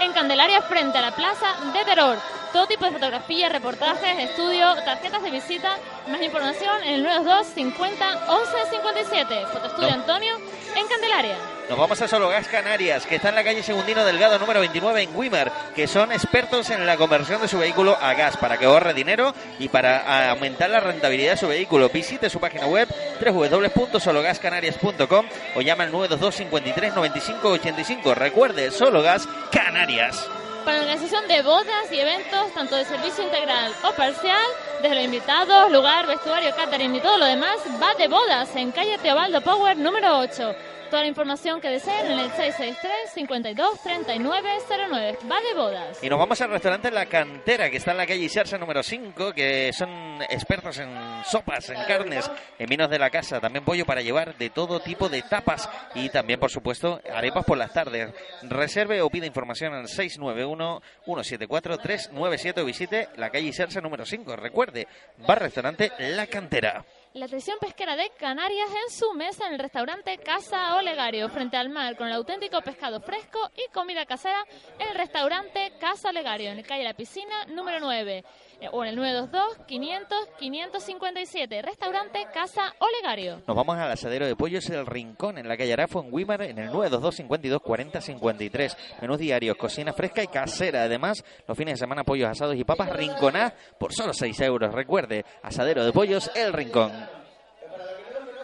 [0.00, 2.16] en Candelaria, frente a la Plaza de Terror.
[2.52, 5.76] Todo tipo de fotografías, reportajes, estudio, tarjetas de visita.
[6.06, 9.46] Más información en el 92 50 11 57.
[9.52, 9.94] Fotoestudio No.
[9.94, 10.36] Antonio
[10.76, 11.36] en Candelaria.
[11.68, 15.16] Nos vamos a Sologas Canarias, que está en la calle Segundino Delgado número 29 en
[15.16, 18.94] Wimar, que son expertos en la conversión de su vehículo a gas para que ahorre
[18.94, 21.88] dinero y para aumentar la rentabilidad de su vehículo.
[21.88, 22.88] Visite su página web
[23.20, 28.14] www.sologascanarias.com o llama al 922 53 95 85.
[28.14, 30.24] Recuerde, Sologas Canarias.
[30.64, 34.46] Para la organización de bodas y eventos, tanto de servicio integral o parcial,
[34.82, 38.98] desde los invitados, lugar, vestuario, catering y todo lo demás, va de bodas en calle
[38.98, 40.75] Teobaldo Power número 8.
[40.90, 44.50] Toda la información que deseen en el 663 52 39
[44.88, 45.18] 09.
[45.30, 46.02] Va de bodas.
[46.02, 49.32] Y nos vamos al restaurante La Cantera, que está en la calle Isarsa número 5,
[49.32, 54.00] que son expertos en sopas, en carnes, en vinos de la casa, también pollo para
[54.00, 58.12] llevar de todo tipo de tapas y también, por supuesto, arepas por las tardes.
[58.42, 64.36] Reserve o pida información al 691-174-397 o visite la calle Isarsa número 5.
[64.36, 64.86] Recuerde,
[65.18, 66.84] bar restaurante La Cantera.
[67.16, 71.70] La tradición pesquera de Canarias en su mesa en el restaurante Casa Olegario, frente al
[71.70, 74.44] mar, con el auténtico pescado fresco y comida casera
[74.78, 78.24] en el restaurante Casa Olegario, en la calle La Piscina, número 9, eh,
[78.72, 83.42] o en el 922-500-557, restaurante Casa Olegario.
[83.46, 86.58] Nos vamos al asadero de pollos El Rincón, en la calle Arafo, en Wimar, en
[86.58, 88.76] el 922 52 40 53.
[89.00, 90.84] Menús diarios, cocina fresca y casera.
[90.84, 94.74] Además, los fines de semana, pollos asados y papas rinconadas por solo 6 euros.
[94.74, 96.92] Recuerde, asadero de pollos El Rincón.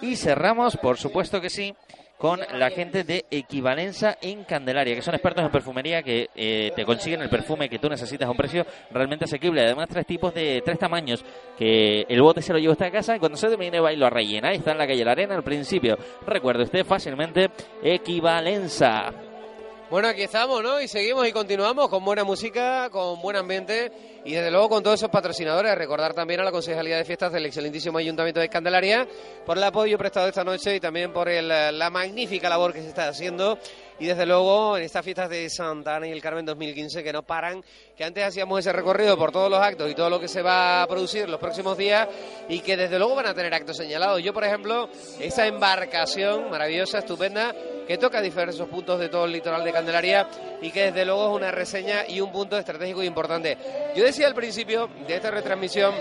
[0.01, 1.75] Y cerramos, por supuesto que sí,
[2.23, 6.85] con la gente de Equivalenza en Candelaria, que son expertos en perfumería que eh, te
[6.85, 9.61] consiguen el perfume que tú necesitas a un precio realmente asequible.
[9.61, 11.25] Además, tres tipos de tres tamaños,
[11.59, 13.97] que el bote se lo lleva usted a casa y cuando se termine va y
[13.97, 14.53] lo rellena.
[14.53, 15.99] Está en la calle La Arena al principio.
[16.25, 17.51] Recuerde usted fácilmente
[17.83, 19.32] Equivalenza.
[19.93, 20.81] Bueno, aquí estamos, ¿no?
[20.81, 23.93] Y seguimos y continuamos con buena música, con buen ambiente
[24.25, 25.75] y desde luego con todos esos patrocinadores.
[25.77, 29.07] Recordar también a la Concejalía de Fiestas del excelentísimo Ayuntamiento de Candelaria
[29.45, 32.89] por el apoyo prestado esta noche y también por el, la magnífica labor que se
[32.89, 33.59] está haciendo.
[33.99, 37.23] Y desde luego en estas fiestas de Santa Ana y el Carmen 2015 que no
[37.23, 37.63] paran,
[37.97, 40.83] que antes hacíamos ese recorrido por todos los actos y todo lo que se va
[40.83, 42.09] a producir los próximos días
[42.49, 44.23] y que desde luego van a tener actos señalados.
[44.23, 44.89] Yo, por ejemplo,
[45.21, 47.55] esa embarcación maravillosa, estupenda,
[47.87, 50.29] que toca diversos puntos de todo el litoral de Candelaria
[50.61, 53.57] y que desde luego es una reseña y un punto estratégico importante.
[53.95, 55.95] Yo decía al principio de esta retransmisión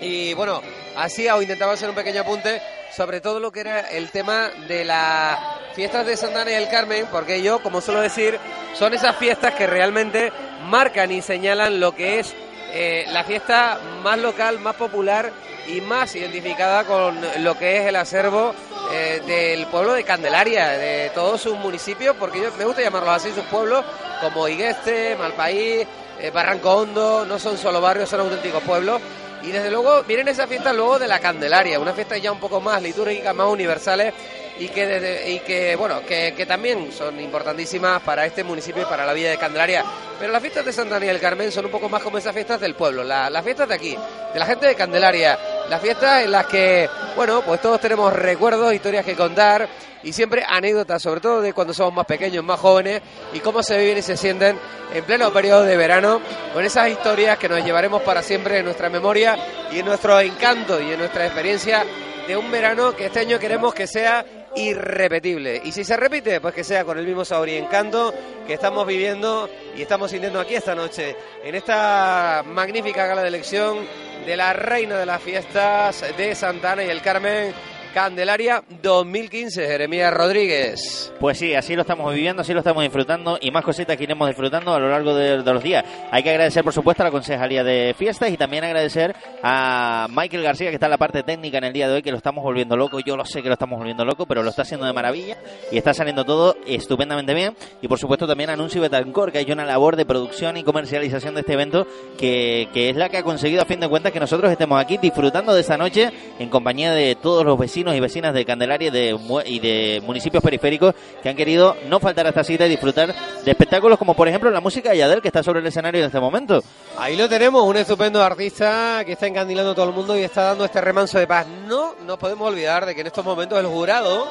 [0.00, 0.62] y bueno,
[0.96, 2.60] hacía o intentaba hacer un pequeño apunte
[2.94, 5.38] sobre todo lo que era el tema de las
[5.74, 8.38] fiestas de Santana y el Carmen, porque yo, como suelo decir,
[8.74, 10.32] son esas fiestas que realmente
[10.68, 12.34] marcan y señalan lo que es
[12.72, 15.32] eh, la fiesta más local, más popular
[15.66, 18.54] y más identificada con lo que es el acervo
[18.92, 23.32] eh, del pueblo de Candelaria, de todos sus municipios, porque yo me gusta llamarlos así,
[23.32, 23.84] sus pueblos,
[24.20, 25.86] como Igueste, Malpaís,
[26.20, 29.00] eh, Barranco Hondo, no son solo barrios, son auténticos pueblos.
[29.46, 32.60] Y desde luego vienen esas fiestas luego de la Candelaria, una fiesta ya un poco
[32.60, 34.14] más litúrgicas, más universales
[34.58, 38.86] y que, desde- y que bueno, que, que también son importantísimas para este municipio y
[38.86, 39.84] para la vida de Candelaria.
[40.18, 42.74] Pero las fiestas de Santa del Carmen son un poco más como esas fiestas del
[42.74, 43.98] pueblo, la- las fiestas de aquí,
[44.32, 45.38] de la gente de Candelaria,
[45.68, 49.68] las fiestas en las que, bueno, pues todos tenemos recuerdos, historias que contar
[50.02, 53.00] y siempre anécdotas, sobre todo de cuando somos más pequeños, más jóvenes,
[53.32, 54.58] y cómo se viven y se sienten
[54.92, 56.20] en pleno periodo de verano,
[56.52, 59.36] con esas historias que nos llevaremos para siempre en nuestra memoria
[59.72, 61.84] y en nuestro encanto y en nuestra experiencia
[62.26, 64.24] de un verano que este año queremos que sea
[64.56, 65.60] irrepetible.
[65.64, 68.14] Y si se repite, pues que sea con el mismo sabor y encanto
[68.46, 73.86] que estamos viviendo y estamos sintiendo aquí esta noche, en esta magnífica gala de elección
[74.26, 77.52] de la reina de las fiestas de Santana y el Carmen.
[77.94, 81.12] Candelaria 2015, Jeremías Rodríguez.
[81.20, 84.26] Pues sí, así lo estamos viviendo, así lo estamos disfrutando y más cositas que iremos
[84.26, 85.84] disfrutando a lo largo de, los días.
[86.10, 89.14] Hay que agradecer, por supuesto, a la Concejalía de Fiestas y también agradecer
[89.44, 92.10] a Michael García, que está en la parte técnica en el día de hoy, que
[92.10, 92.98] lo estamos volviendo loco.
[92.98, 95.38] Yo lo sé que lo estamos volviendo loco, pero lo está haciendo de maravilla
[95.70, 97.54] y está saliendo todo estupendamente bien.
[97.80, 101.34] Y por supuesto también Anuncio Betancor, que ha hecho una labor de producción y comercialización
[101.34, 101.86] de este evento,
[102.18, 105.54] que es la que ha conseguido, a fin de cuentas, que nosotros estemos aquí disfrutando
[105.54, 109.18] de esta noche en compañía de todos los vecinos y vecinas de Candelaria y de,
[109.46, 113.12] y de municipios periféricos que han querido no faltar a esta cita y disfrutar
[113.44, 116.06] de espectáculos como, por ejemplo, la música de Yadel, que está sobre el escenario en
[116.06, 116.62] este momento.
[116.96, 120.44] Ahí lo tenemos, un estupendo artista que está encandilando a todo el mundo y está
[120.44, 121.46] dando este remanso de paz.
[121.66, 124.28] No nos podemos olvidar de que en estos momentos el jurado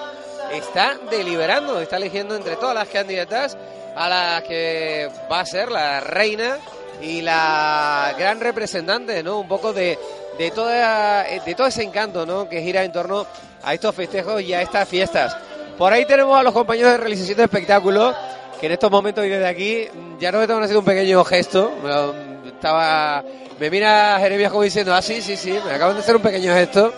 [0.54, 3.58] está deliberando, está eligiendo entre todas las candidatas
[3.95, 6.58] a la que va a ser la reina
[7.01, 9.39] y la gran representante, ¿no?
[9.39, 9.97] Un poco de,
[10.38, 12.48] de, toda, de todo ese encanto, ¿no?
[12.50, 13.26] Que gira en torno
[13.64, 15.36] a estos festejos y a estas fiestas.
[15.78, 18.16] Por ahí tenemos a los compañeros de realización de espectáculos
[18.60, 21.72] que en estos momentos y desde aquí mm, ya nos están haciendo un pequeño gesto.
[21.84, 23.22] Me lo- Estaba,
[23.60, 26.54] me mira Jeremías como diciendo, ah, sí, sí, sí, me acaban de hacer un pequeño
[26.54, 26.94] gesto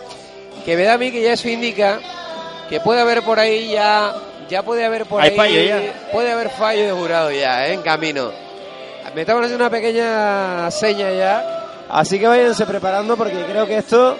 [0.64, 1.98] que me da a mí que ya eso indica
[2.68, 4.12] que puede haber por ahí ya,
[4.48, 5.92] ya puede haber por Hay ahí, fallo ya.
[6.12, 7.72] puede haber fallo de jurado ya, ¿eh?
[7.72, 8.30] en camino.
[9.14, 14.16] Me estaban haciendo una pequeña seña ya, así que váyanse preparando porque creo que esto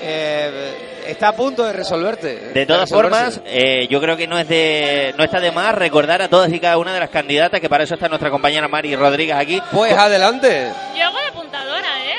[0.00, 2.50] eh, está a punto de resolverte.
[2.52, 3.20] De todas resolverse.
[3.20, 6.52] formas, eh, yo creo que no es de no está de más recordar a todas
[6.52, 9.60] y cada una de las candidatas, que para eso está nuestra compañera Mari Rodríguez aquí.
[9.70, 10.70] Pues adelante.
[10.96, 12.18] Yo hago de apuntadora, ¿eh?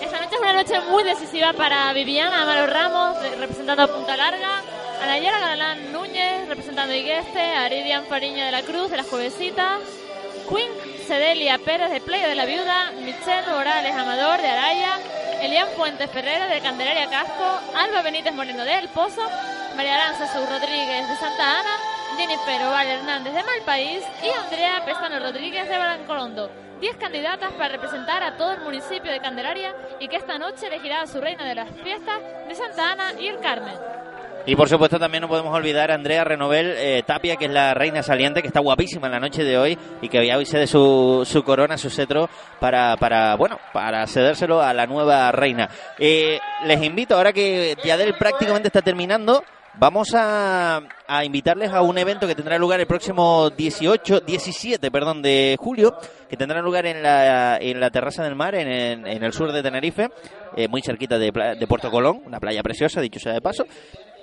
[0.00, 4.16] Esta noche es una noche muy decisiva para Viviana Amaro Ramos, de- representando a Punta
[4.16, 4.60] Larga,
[5.02, 9.06] a Nayara Galán Núñez, representando a Igueste, a Aridian Fariña de la Cruz, de las
[9.06, 9.80] Juevesitas,
[10.48, 10.70] Queen
[11.04, 14.98] Cedelia Pérez de Playa de la Viuda, Michelle Morales Amador de Araya,
[15.42, 17.44] Elian Fuentes Ferrera de Candelaria Casco,
[17.76, 19.20] Alba Benítez Moreno de El Pozo,
[19.76, 21.76] María Aranza Sur Rodríguez de Santa Ana,
[22.16, 26.50] Jennifer Oval Hernández de Malpaís y Andrea Pestano Rodríguez de Balancolondo.
[26.80, 31.02] Diez candidatas para representar a todo el municipio de Candelaria y que esta noche elegirá
[31.02, 33.74] a su reina de las fiestas de Santa Ana y el Carmen.
[34.46, 37.72] Y por supuesto también no podemos olvidar a Andrea Renovel eh, Tapia, que es la
[37.72, 41.22] reina saliente, que está guapísima en la noche de hoy y que hoy cede su,
[41.24, 42.28] su corona, su cetro,
[42.60, 45.70] para, para, bueno, para cedérselo a la nueva reina.
[45.98, 49.42] Eh, les invito, ahora que Yadel prácticamente está terminando,
[49.78, 55.22] vamos a, a invitarles a un evento que tendrá lugar el próximo 18, 17, perdón,
[55.22, 55.96] de julio,
[56.28, 59.62] que tendrá lugar en la, en la terraza del mar, en, en- el sur de
[59.62, 60.10] Tenerife,
[60.54, 63.64] eh, muy cerquita de, de Puerto Colón, una playa preciosa, dicho sea de paso.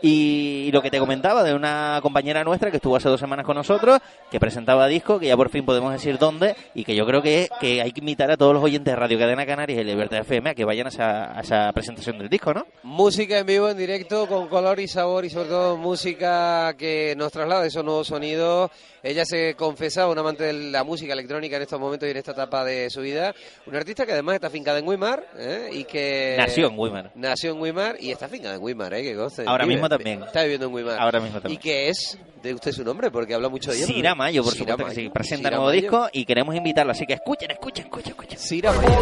[0.02, 3.56] Y lo que te comentaba de una compañera nuestra que estuvo hace dos semanas con
[3.56, 4.00] nosotros,
[4.32, 7.50] que presentaba disco, que ya por fin podemos decir dónde, y que yo creo que,
[7.60, 10.50] que hay que invitar a todos los oyentes de Radio Cadena Canarias y Libertad FM
[10.50, 12.66] a que vayan a esa, a esa presentación del disco, ¿no?
[12.84, 17.32] Música en vivo, en directo, con color y sabor y sobre todo música que nos
[17.32, 18.72] traslada esos nuevos sonidos.
[19.04, 22.34] Ella se confesa un amante de la música electrónica en estos momentos y en esta
[22.34, 23.34] etapa de su vida.
[23.66, 25.70] Una artista que además está fincada en Weimar ¿eh?
[25.72, 26.36] y que...
[26.38, 27.12] Nació en Weimar.
[27.16, 29.02] Nació en Weimar y está fincada en Weimar, ¿eh?
[29.02, 29.44] Que conste.
[29.48, 30.24] Ahora mismo también.
[30.24, 31.00] Está viviendo en Weimar.
[31.00, 31.62] Ahora mismo ¿Y también.
[31.62, 33.12] qué es de usted su nombre?
[33.12, 33.86] Porque habla mucho de ella.
[33.86, 35.02] Sira Mayo, por Sira supuesto que sí.
[35.02, 35.14] Mayo.
[35.14, 35.82] Presenta Sira nuevo Mayo.
[35.82, 38.40] disco y queremos invitarla, así que escuchen, escuchen, escuchen, escuchen.
[38.40, 39.00] Sira Mayo.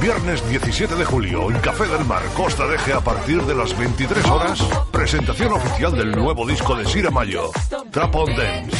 [0.00, 3.76] Viernes 17 de julio en Café del Mar, Costa de Eje a partir de las
[3.78, 4.60] 23 horas.
[4.90, 7.50] Presentación oficial del nuevo disco de Sira Mayo,
[7.90, 8.76] Trap on Dance.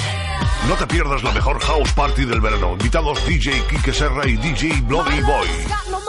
[0.68, 2.72] No te pierdas la mejor house party del verano.
[2.72, 5.48] Invitados DJ Kike Serra y DJ Bloody Boy.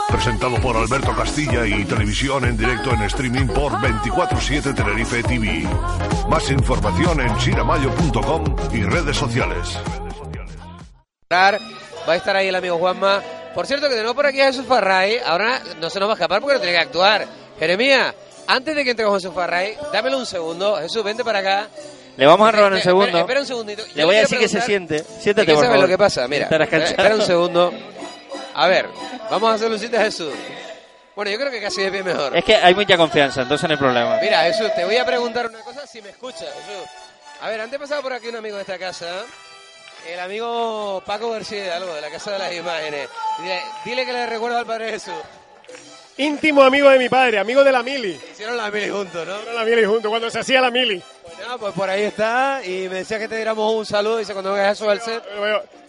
[0.08, 5.68] Presentado por Alberto Castilla y televisión en directo en streaming por 24-7 Tenerife TV.
[6.28, 9.76] Más información en siramayo.com y redes sociales.
[12.08, 13.20] Va a estar ahí el amigo Juanma.
[13.54, 15.18] Por cierto, que tenemos por aquí a Jesús Farray.
[15.24, 17.26] Ahora no se nos va a escapar porque no tiene que actuar.
[17.58, 18.14] Jeremías,
[18.46, 20.76] antes de que entre Jesús Farray, dámelo un segundo.
[20.76, 21.68] Jesús, vente para acá.
[22.16, 23.18] Le vamos a robar un segundo.
[23.18, 23.84] Espera, un segundito.
[23.86, 25.04] Yo Le voy a decir que se siente.
[25.20, 25.80] Siéntate, Es por favor.
[25.80, 26.44] lo que pasa, mira.
[26.50, 27.72] Espera, un segundo.
[28.54, 28.88] A ver,
[29.30, 30.32] vamos a hacer lucita a Jesús.
[31.16, 32.36] Bueno, yo creo que casi de pie mejor.
[32.36, 34.18] Es que hay mucha confianza, entonces no hay problema.
[34.20, 36.88] Mira, Jesús, te voy a preguntar una cosa si me escuchas, Jesús.
[37.40, 39.06] A ver, antes pasaba por aquí un amigo de esta casa,
[40.08, 43.08] el amigo Paco García, algo de la Casa de las Imágenes.
[43.40, 45.14] Dile, dile que le recuerdo al Padre Jesús.
[46.16, 48.18] Íntimo amigo de mi padre, amigo de la mili.
[48.30, 49.52] Hicieron la mili juntos, ¿no?
[49.52, 51.02] La mili junto, cuando se hacía la mili.
[51.22, 54.32] Pues nada, pues por ahí está y me decía que te diéramos un saludo, dice
[54.32, 55.22] cuando vengas Jesús al set.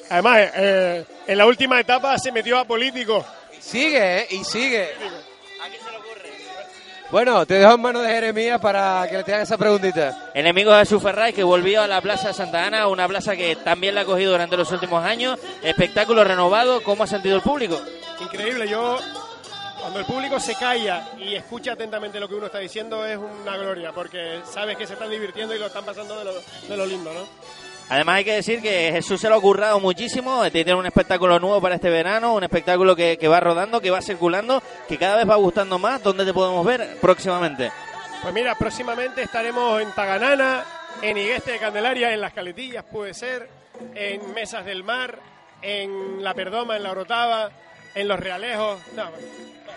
[0.10, 3.24] Además, eh, en la última etapa se metió a político.
[3.60, 4.28] Sigue, ¿eh?
[4.32, 4.90] Y sigue.
[7.12, 10.32] Bueno, te dejo en manos de Jeremías para que le te haga esa preguntita.
[10.34, 13.56] Enemigos de Jesús Ferray que volvió a la Plaza de Santa Ana, una plaza que
[13.58, 15.40] también la ha cogido durante los últimos años.
[15.62, 17.80] Espectáculo renovado, ¿cómo ha sentido el público?
[18.20, 18.98] Increíble, yo
[19.86, 23.56] cuando el público se calla y escucha atentamente lo que uno está diciendo es una
[23.56, 26.88] gloria, porque sabes que se están divirtiendo y lo están pasando de lo, de lo
[26.88, 27.20] lindo, ¿no?
[27.90, 31.62] Además hay que decir que Jesús se lo ha currado muchísimo, tiene un espectáculo nuevo
[31.62, 35.30] para este verano, un espectáculo que, que va rodando, que va circulando, que cada vez
[35.30, 36.02] va gustando más.
[36.02, 37.72] ¿Dónde te podemos ver próximamente?
[38.24, 40.66] Pues mira, próximamente estaremos en Taganana,
[41.04, 43.48] en Igueste de Candelaria, en Las Caletillas puede ser,
[43.94, 45.20] en Mesas del Mar,
[45.62, 47.52] en La Perdoma, en La Orotava,
[47.94, 48.80] en Los Realejos.
[48.96, 49.12] No,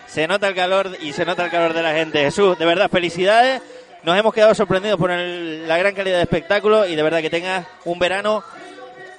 [0.09, 2.19] Se nota el calor y se nota el calor de la gente.
[2.19, 3.61] Jesús, de verdad, felicidades.
[4.03, 7.29] Nos hemos quedado sorprendidos por el- la gran calidad de espectáculo y de verdad que
[7.29, 8.43] tengas un verano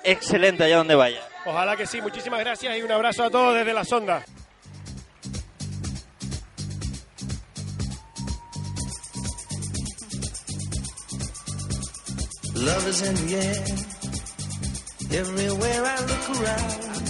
[0.02, 1.24] excelente allá donde vayas.
[1.46, 2.00] ojalá que sí.
[2.02, 4.22] Muchísimas gracias y un abrazo a todos desde la sonda.
[12.54, 15.20] Love is in the air.
[15.20, 17.09] Everywhere I look around.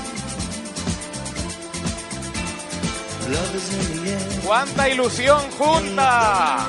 [4.45, 6.67] ¡Cuánta ilusión junta!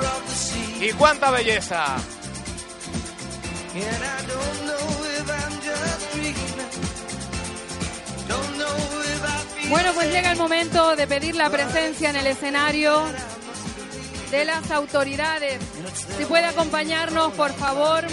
[0.81, 1.97] ¡Y cuánta belleza!
[9.69, 13.03] Bueno, pues llega el momento de pedir la presencia en el escenario
[14.31, 15.61] de las autoridades.
[16.19, 18.05] Si puede acompañarnos, por favor,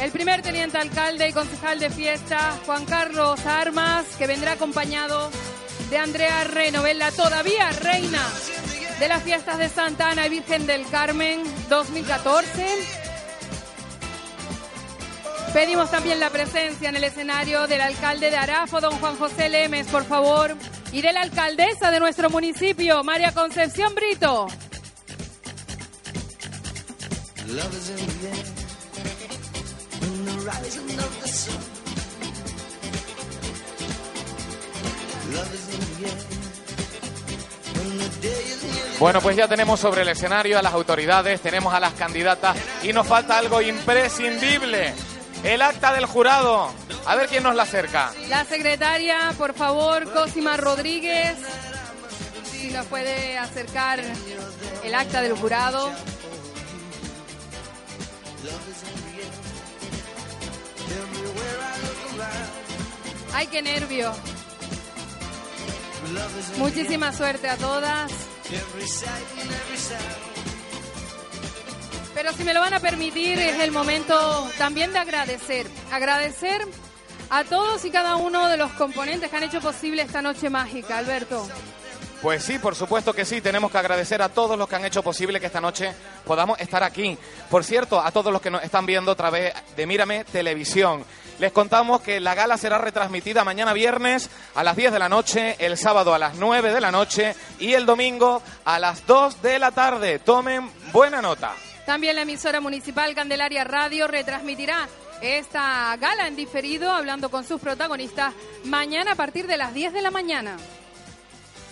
[0.00, 5.30] el primer teniente alcalde y concejal de fiesta, Juan Carlos Armas, que vendrá acompañado
[5.92, 8.26] de Andrea Renovell, la todavía reina
[8.98, 12.66] de las fiestas de Santa Ana y Virgen del Carmen 2014.
[15.52, 19.86] Pedimos también la presencia en el escenario del alcalde de Arafo, don Juan José Lemes,
[19.88, 20.56] por favor,
[20.92, 24.46] y de la alcaldesa de nuestro municipio, María Concepción Brito.
[38.98, 42.92] Bueno, pues ya tenemos sobre el escenario a las autoridades, tenemos a las candidatas y
[42.92, 44.94] nos falta algo imprescindible.
[45.42, 46.70] El acta del jurado.
[47.04, 48.12] A ver quién nos la acerca.
[48.28, 51.36] La secretaria, por favor, Cosima Rodríguez,
[52.44, 54.00] si nos puede acercar
[54.84, 55.90] el acta del jurado.
[63.34, 64.12] Ay, qué nervio.
[66.58, 68.12] Muchísima suerte a todas.
[72.14, 75.66] Pero si me lo van a permitir, es el momento también de agradecer.
[75.90, 76.66] Agradecer
[77.30, 80.98] a todos y cada uno de los componentes que han hecho posible esta noche mágica,
[80.98, 81.48] Alberto.
[82.20, 83.40] Pues sí, por supuesto que sí.
[83.40, 85.92] Tenemos que agradecer a todos los que han hecho posible que esta noche
[86.24, 87.18] podamos estar aquí.
[87.50, 91.04] Por cierto, a todos los que nos están viendo a través de Mírame Televisión.
[91.42, 95.56] Les contamos que la gala será retransmitida mañana viernes a las 10 de la noche,
[95.58, 99.58] el sábado a las 9 de la noche y el domingo a las 2 de
[99.58, 100.20] la tarde.
[100.20, 101.52] Tomen buena nota.
[101.84, 104.86] También la emisora municipal Candelaria Radio retransmitirá
[105.20, 108.32] esta gala en diferido, hablando con sus protagonistas,
[108.62, 110.56] mañana a partir de las 10 de la mañana.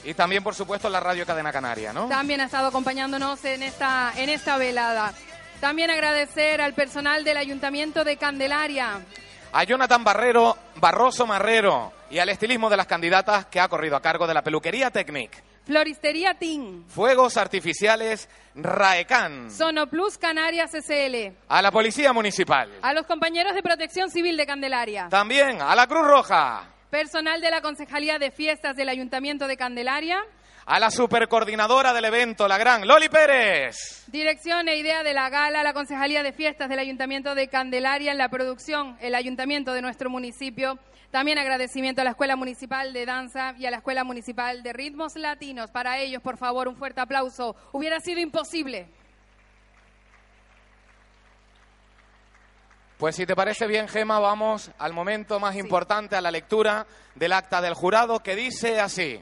[0.03, 2.09] Y también, por supuesto, la Radio Cadena Canaria, ¿no?
[2.09, 5.15] También ha estado acompañándonos en esta, en esta velada.
[5.61, 9.03] También agradecer al personal del Ayuntamiento de Candelaria,
[9.53, 14.01] A Jonathan Barrero, Barroso Marrero y al estilismo de las candidatas que ha corrido a
[14.03, 15.43] cargo de la peluquería Technic.
[15.67, 19.51] Floristería TIN, Fuegos artificiales Raecan.
[19.51, 22.71] Sonoplus Canarias SL, A la Policía Municipal.
[22.83, 26.65] a los compañeros de Protección Civil de Candelaria, También a la Cruz Roja.
[26.91, 30.21] personal de la Concejalía de Fiestas del Ayuntamiento de Candelaria,
[30.73, 34.05] A la supercoordinadora del evento, la gran Loli Pérez.
[34.07, 38.19] Dirección e idea de la gala, la Concejalía de Fiestas del Ayuntamiento de Candelaria, en
[38.19, 40.79] la producción, el Ayuntamiento de nuestro municipio.
[41.11, 45.17] También agradecimiento a la Escuela Municipal de Danza y a la Escuela Municipal de Ritmos
[45.17, 45.73] Latinos.
[45.73, 47.57] Para ellos, por favor, un fuerte aplauso.
[47.73, 48.87] Hubiera sido imposible.
[52.97, 56.87] Pues si te parece bien, Gema, vamos al momento más importante, a la lectura
[57.17, 59.21] del acta del jurado, que dice así.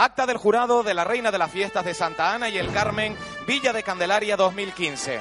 [0.00, 3.16] Acta del jurado de la Reina de las Fiestas de Santa Ana y el Carmen,
[3.48, 5.20] Villa de Candelaria 2015.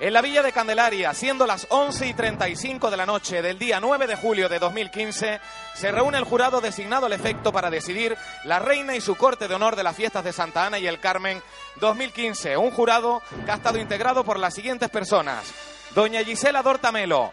[0.00, 3.78] En la Villa de Candelaria, siendo las 11 y 35 de la noche del día
[3.78, 5.38] 9 de julio de 2015,
[5.72, 9.54] se reúne el jurado designado al efecto para decidir la reina y su corte de
[9.54, 11.40] honor de las fiestas de Santa Ana y el Carmen
[11.76, 12.56] 2015.
[12.56, 15.54] Un jurado que ha estado integrado por las siguientes personas.
[15.94, 17.30] Doña Gisela Dortamelo,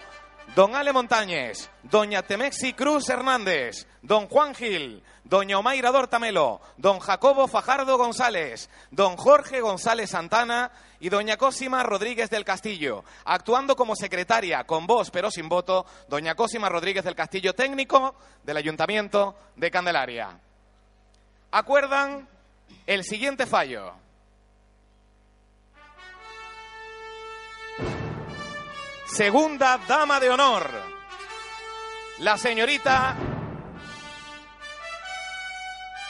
[0.53, 7.47] Don Ale Montañez, Doña Temexi Cruz Hernández, Don Juan Gil, Doña Omaira Dortamelo, Don Jacobo
[7.47, 13.03] Fajardo González, Don Jorge González Santana y Doña Cosima Rodríguez del Castillo.
[13.25, 18.57] Actuando como secretaria, con voz pero sin voto, Doña Cosima Rodríguez del Castillo, técnico del
[18.57, 20.39] Ayuntamiento de Candelaria.
[21.49, 22.29] Acuerdan
[22.85, 23.93] el siguiente fallo.
[29.07, 30.69] Segunda dama de honor,
[32.19, 33.34] la señorita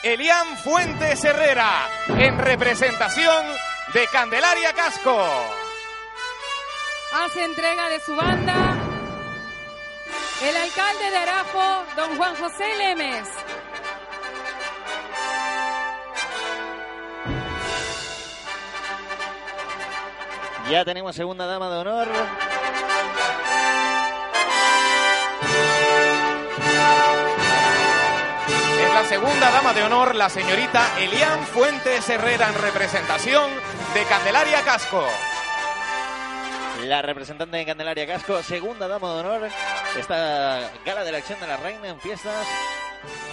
[0.06, 3.44] Elian Fuentes Herrera, en representación
[3.92, 5.18] de Candelaria Casco.
[7.12, 8.76] Hace entrega de su banda
[10.44, 13.28] el alcalde de Arajo, don Juan José Lemes.
[20.70, 22.08] Ya tenemos segunda dama de honor.
[28.96, 33.50] La segunda dama de honor, la señorita Elian Fuentes Herrera, en representación
[33.92, 35.06] de Candelaria Casco.
[36.80, 39.48] La representante de Candelaria Casco, segunda dama de honor.
[39.98, 42.46] Esta gala de la acción de la reina en fiestas.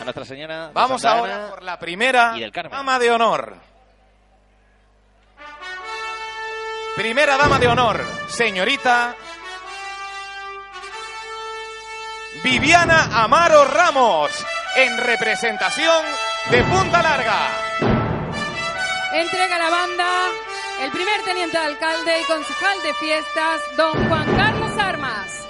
[0.01, 0.69] A Nuestra Señora.
[0.73, 2.73] Vamos ahora Ana por la primera y del Carmen.
[2.73, 3.55] dama de honor.
[6.97, 9.15] Primera dama de honor, señorita
[12.43, 14.45] Viviana Amaro Ramos,
[14.75, 16.03] en representación
[16.49, 17.49] de Punta Larga.
[19.13, 20.29] Entrega la banda
[20.81, 25.47] el primer teniente de alcalde y concejal de fiestas, don Juan Carlos Armas.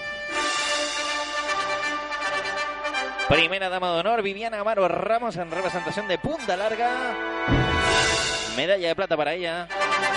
[3.29, 6.89] Primera dama de honor, Viviana Amaro Ramos en representación de Punta Larga.
[8.55, 9.67] Medalla de plata para ella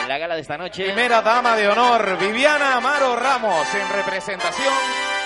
[0.03, 0.85] en la gala de esta noche.
[0.85, 4.75] Primera dama de honor, Viviana Amaro Ramos, en representación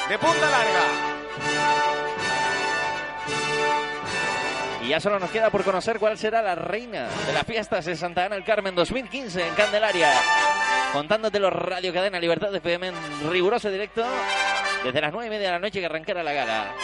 [0.08, 1.09] de Punta Larga.
[4.90, 8.24] Ya solo nos queda por conocer cuál será la reina de las fiestas de Santa
[8.24, 10.12] Ana del Carmen 2015 en Candelaria.
[10.92, 14.04] Contándotelo Radio Cadena Libertad de FM en riguroso directo
[14.82, 16.74] desde las nueve y media de la noche que arrancará la gala.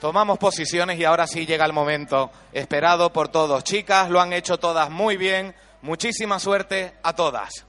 [0.00, 3.62] Tomamos posiciones y ahora sí llega el momento esperado por todos.
[3.62, 5.54] Chicas, lo han hecho todas muy bien.
[5.82, 7.64] Muchísima suerte a todas.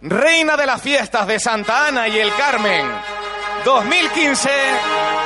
[0.00, 2.86] Reina de las fiestas de Santa Ana y el Carmen
[3.64, 5.21] 2015.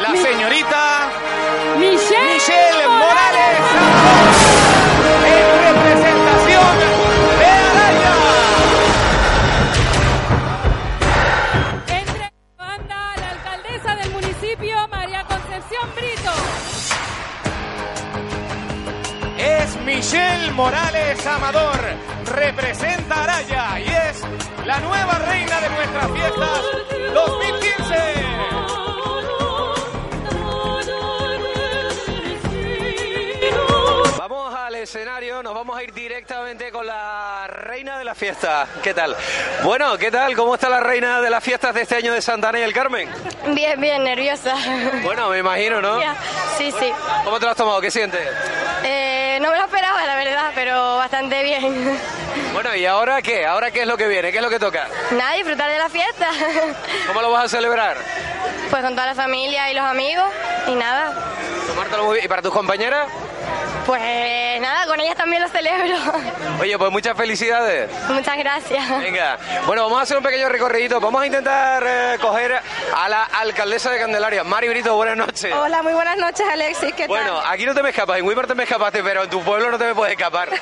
[0.00, 1.10] La señorita
[1.78, 3.60] Michelle, Michelle Morales
[5.26, 6.78] en representación
[7.38, 8.14] de Araya.
[11.88, 16.32] Entrega la banda la alcaldesa del municipio, María Concepción Brito.
[19.38, 21.80] es Michelle Morales Amador.
[22.34, 24.22] Representa a Araya y es
[24.66, 26.60] la nueva reina de nuestras fiestas
[27.14, 28.15] 2015.
[34.86, 38.68] Escenario, nos vamos a ir directamente con la reina de la fiesta.
[38.84, 39.16] ¿Qué tal?
[39.64, 40.36] Bueno, ¿qué tal?
[40.36, 43.08] ¿Cómo está la reina de las fiestas de este año de Santana y el Carmen?
[43.48, 44.54] Bien, bien, nerviosa.
[45.02, 46.00] Bueno, me imagino, ¿no?
[46.56, 46.92] Sí, sí.
[47.24, 47.80] ¿Cómo te lo has tomado?
[47.80, 48.20] ¿Qué sientes?
[48.84, 50.34] Eh, no me lo esperaba, la verdad.
[50.34, 51.98] verdad, pero bastante bien.
[52.52, 53.44] Bueno, ¿y ahora qué?
[53.44, 54.30] ¿Ahora qué es lo que viene?
[54.30, 54.86] ¿Qué es lo que toca?
[55.10, 56.28] Nada, disfrutar de la fiesta.
[57.08, 57.96] ¿Cómo lo vas a celebrar?
[58.70, 60.26] Pues con toda la familia y los amigos
[60.68, 61.12] y nada.
[61.66, 62.24] Tomártelo muy bien.
[62.26, 63.08] ¿Y para tus compañeras?
[63.86, 65.94] Pues nada, con ellas también lo celebro.
[66.60, 67.88] Oye, pues muchas felicidades.
[68.08, 68.98] Muchas gracias.
[69.00, 70.98] Venga, bueno, vamos a hacer un pequeño recorrido.
[70.98, 72.60] Vamos a intentar eh, coger
[72.94, 75.54] a la alcaldesa de Candelaria, Mari Brito, buenas noches.
[75.54, 76.94] Hola, muy buenas noches, Alexis.
[76.94, 79.40] ¿Qué Bueno, aquí no te me escapas, en Weimar te me escapaste, pero en tu
[79.44, 80.50] pueblo no te me puedes escapar.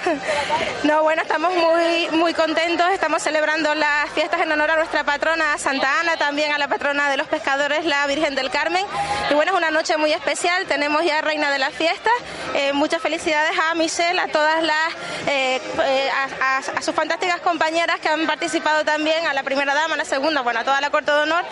[0.84, 2.86] No, bueno, estamos muy, muy contentos.
[2.92, 7.08] Estamos celebrando las fiestas en honor a nuestra patrona Santa Ana, también a la patrona
[7.08, 8.84] de los pescadores, la Virgen del Carmen.
[9.30, 10.66] Y bueno, es una noche muy especial.
[10.66, 12.12] Tenemos ya reina de las fiestas.
[12.54, 14.92] Eh, muchas felicidades a Michelle, a todas las,
[15.28, 19.72] eh, eh, a, a- a sus fantásticas compañeras que han participado también, a la primera
[19.72, 21.44] dama, a la segunda, bueno, a toda la corte de honor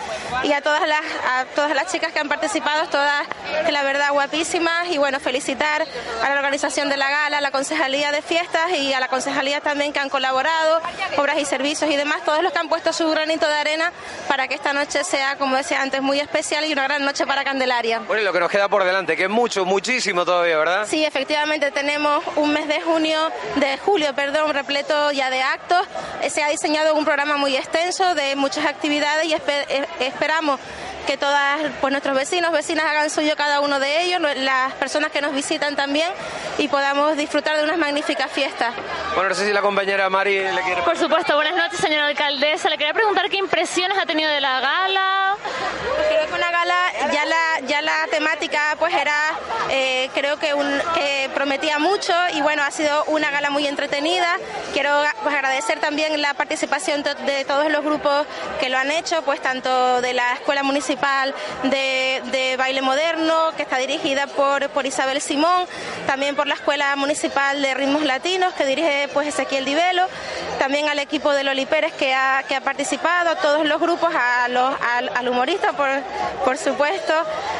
[0.43, 3.25] y a todas las, a todas las chicas que han participado, todas,
[3.65, 4.89] que la verdad, guapísimas.
[4.89, 5.85] Y bueno, felicitar
[6.21, 9.61] a la organización de la gala, a la concejalía de fiestas y a la concejalía
[9.61, 10.81] también que han colaborado,
[11.17, 13.91] obras y servicios y demás, todos los que han puesto su granito de arena
[14.27, 17.43] para que esta noche sea, como decía antes, muy especial y una gran noche para
[17.45, 17.99] Candelaria.
[17.99, 20.85] Bueno, y lo que nos queda por delante, que es mucho, muchísimo todavía, ¿verdad?
[20.89, 25.85] Sí, efectivamente tenemos un mes de junio, de julio, perdón, repleto ya de actos.
[26.21, 30.59] Eh, Se ha diseñado un programa muy extenso de muchas actividades y eh, esperamos
[31.05, 35.11] que todas pues nuestros vecinos, vecinas hagan suyo cada uno de ellos, lo- las personas
[35.11, 36.09] que nos visitan también
[36.57, 38.73] y podamos disfrutar de unas magníficas fiestas.
[39.15, 40.81] Bueno, no sé si la compañera Mari le quiere...
[40.83, 42.69] Por supuesto, buenas noches, señora alcaldesa.
[42.69, 45.35] Le quería preguntar qué impresiones ha tenido de la gala.
[46.09, 46.75] Creo que una gala,
[47.11, 49.15] ya la, ya la temática pues era,
[49.69, 54.37] eh, creo que, un, que prometía mucho y bueno, ha sido una gala muy entretenida.
[54.73, 54.89] Quiero
[55.21, 58.25] pues, agradecer también la participación de todos los grupos
[58.59, 60.92] que lo han hecho, pues tanto de la Escuela Municipal
[61.63, 65.65] de, de Baile Moderno, que está dirigida por, Isabel Simón,
[66.05, 70.07] también por la Escuela Municipal de Ritmos Latinos, que dirige pues Ezequiel Divelo,
[70.59, 74.75] también al equipo de Loli Pérez que ha, participado, a todos los grupos, a los,
[75.15, 75.89] al, humorista, por,
[76.45, 77.13] por supuesto,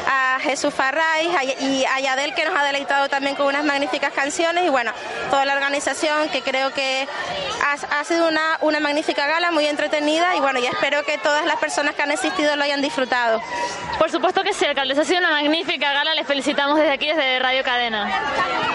[0.06, 1.28] a Jesús Farray
[1.60, 4.92] y a Yadel, que nos ha deleitado también con unas magníficas canciones, y bueno,
[5.30, 7.08] toda la organización, que creo que
[7.64, 11.44] ha, ha sido una, una magnífica gala, muy entretenida, y bueno, y espero que todas
[11.46, 13.23] las personas que han asistido lo hayan disfrutado.
[13.98, 16.14] Por supuesto que sí, alcaldesa, ha sido una magnífica gala.
[16.14, 18.10] Les felicitamos desde aquí, desde Radio Cadena.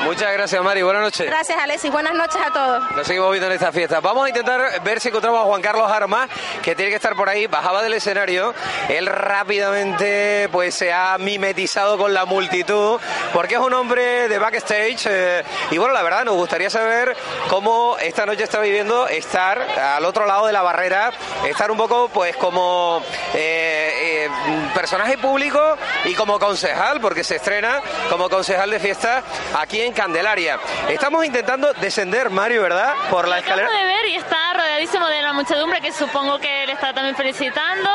[0.04, 1.28] Muchas gracias, Mari, buenas noches.
[1.28, 2.92] Gracias, Alexis, buenas noches a todos.
[2.92, 4.00] Nos seguimos viendo en esta fiesta.
[4.00, 6.30] Vamos a intentar ver si encontramos a Juan Carlos Armas,
[6.64, 7.48] que tiene que estar por ahí.
[7.48, 8.54] Bajaba del escenario.
[8.88, 13.00] Él rápidamente pues se ha mimetizado con la multitud,
[13.34, 15.06] porque es un hombre de backstage.
[15.06, 17.16] eh, y bueno, la verdad, nos gustaría saber
[17.50, 21.12] cómo esta noche está viviendo estar al otro lado de la barrera,
[21.46, 23.04] estar un poco pues como
[23.34, 24.30] eh, eh,
[24.74, 25.60] personaje público
[26.06, 29.24] y como concejal, porque se estrena como concejal de fiesta
[29.58, 30.60] aquí en Candelaria.
[30.88, 32.94] Estamos intentando descender, Mario, ¿verdad?
[33.10, 33.68] Por la escalera.
[33.68, 37.16] Acabo de ver y está rodeadísimo de la muchedumbre que supongo que le está también
[37.16, 37.90] felicitando.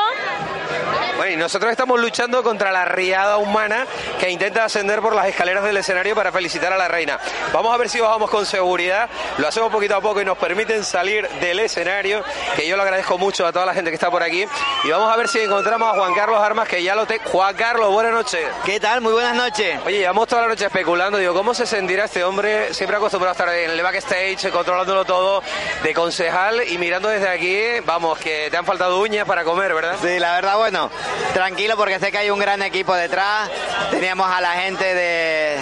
[1.17, 3.85] Bueno, y nosotros estamos luchando contra la riada humana
[4.19, 7.17] que intenta ascender por las escaleras del escenario para felicitar a la reina.
[7.53, 10.83] Vamos a ver si bajamos con seguridad, lo hacemos poquito a poco y nos permiten
[10.83, 12.21] salir del escenario,
[12.57, 14.45] que yo lo agradezco mucho a toda la gente que está por aquí.
[14.83, 17.19] Y vamos a ver si encontramos a Juan Carlos Armas, que ya lo te...
[17.19, 18.47] Juan Carlos, buenas noches.
[18.63, 19.01] ¿Qué tal?
[19.01, 19.79] Muy buenas noches.
[19.85, 23.33] Oye, llevamos toda la noche especulando, digo, ¿cómo se sentirá este hombre siempre acostumbrado a
[23.33, 25.41] estar en el backstage, controlándolo todo,
[25.83, 29.95] de concejal y mirando desde aquí, vamos, que te han faltado uñas para comer, ¿verdad?
[30.01, 30.89] Sí, la verdad, bueno,
[31.33, 33.49] tranquilo porque sé que hay un gran equipo detrás.
[33.91, 35.59] Teníamos a la gente de,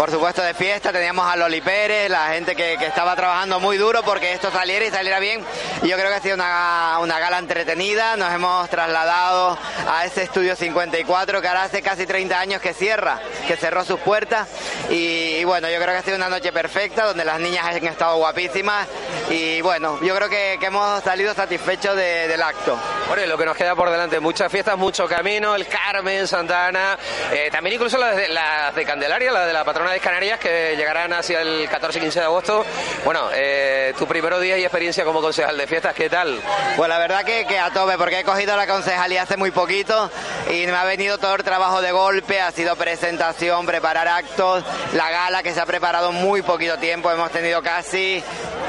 [0.00, 3.76] por supuesto, de fiesta, teníamos a Loli Pérez, la gente que, que estaba trabajando muy
[3.76, 5.44] duro porque esto saliera y saliera bien.
[5.82, 8.16] Y yo creo que ha sido una, una gala entretenida.
[8.16, 13.20] Nos hemos trasladado a ese estudio 54 que ahora hace casi 30 años que cierra,
[13.46, 14.48] que cerró sus puertas.
[14.88, 17.86] Y, y bueno, yo creo que ha sido una noche perfecta donde las niñas han
[17.86, 18.88] estado guapísimas.
[19.28, 22.78] Y bueno, yo creo que, que hemos salido satisfechos de- del acto.
[23.06, 26.98] Bueno, y lo que nos queda por delante, muchas fiestas, mucho camino, el Carmen, Santana,
[27.32, 30.74] eh, también incluso las de, las de Candelaria, las de la patrona de Canarias, que
[30.76, 32.64] llegarán hacia el 14 y 15 de agosto.
[33.04, 36.40] Bueno, eh, tu primero día y experiencia como concejal de fiestas, ¿qué tal?
[36.76, 40.10] Pues la verdad que, que a tope, porque he cogido la concejalía hace muy poquito
[40.50, 44.64] y me ha venido todo el trabajo de golpe, ha sido presentación, preparar actos,
[44.94, 48.22] la gala que se ha preparado muy poquito tiempo, hemos tenido casi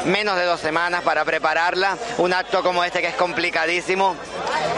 [0.05, 4.15] menos de dos semanas para prepararla, un acto como este que es complicadísimo.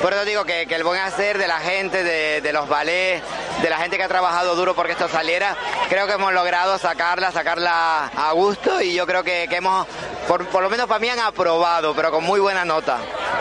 [0.01, 3.23] Por eso digo que, que el buen hacer de la gente, de, de los ballets,
[3.61, 5.55] de la gente que ha trabajado duro porque esto saliera,
[5.89, 9.87] creo que hemos logrado sacarla, sacarla a gusto y yo creo que, que hemos,
[10.27, 12.97] por, por lo menos para mí han aprobado, pero con muy buena nota.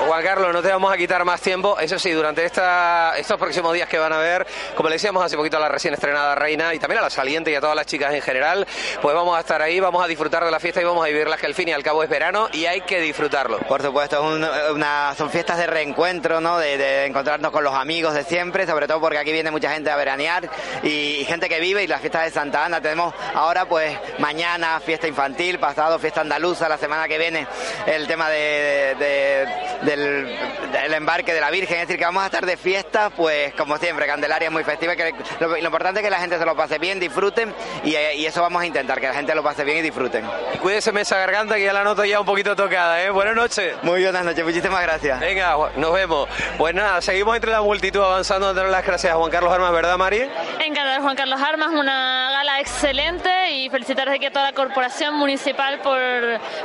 [0.06, 1.78] Juan Carlos, no te vamos a quitar más tiempo.
[1.78, 4.47] Eso sí, durante esta, estos próximos días que van a ver,
[4.77, 7.51] como le decíamos hace poquito a la recién estrenada Reina y también a la saliente
[7.51, 8.66] y a todas las chicas en general,
[9.01, 11.36] pues vamos a estar ahí, vamos a disfrutar de la fiesta y vamos a vivirla
[11.36, 13.59] que al fin y al cabo es verano y hay que disfrutarlo.
[13.60, 16.59] Por supuesto, es un- una, son fiestas de reencuentro, ¿no?
[16.59, 19.90] De, de encontrarnos con los amigos de siempre, sobre todo porque aquí viene mucha gente
[19.90, 20.48] a veranear
[20.82, 22.72] y, y gente que vive y las fiestas de Santa Ana.
[22.81, 27.47] Tenemos ahora, pues, mañana fiesta infantil, pasado fiesta andaluza, la semana que viene
[27.86, 29.49] el tema de, de-
[29.82, 30.39] del,
[30.73, 31.81] del embarque de la Virgen.
[31.81, 34.94] Es decir, que vamos a estar de fiesta, pues, como siempre, Candelaria es muy festiva.
[34.97, 37.55] Que lo, lo importante es que la gente se lo pase bien, disfruten
[37.85, 40.24] y, y eso vamos a intentar, que la gente lo pase bien y disfruten.
[40.55, 43.11] Y cuídese esa garganta que ya la noto ya un poquito tocada, ¿eh?
[43.11, 43.74] Buenas noches.
[43.82, 45.19] Muy buenas noches, muchísimas gracias.
[45.20, 46.28] Venga, nos vemos.
[46.59, 49.97] Pues nada, seguimos entre la multitud avanzando, dando las gracias a Juan Carlos Armas, ¿verdad,
[49.97, 50.28] Mari?
[50.61, 55.80] Encantada Juan Carlos Armas, una gala excelente y felicitar aquí a toda la corporación municipal
[55.80, 55.98] por,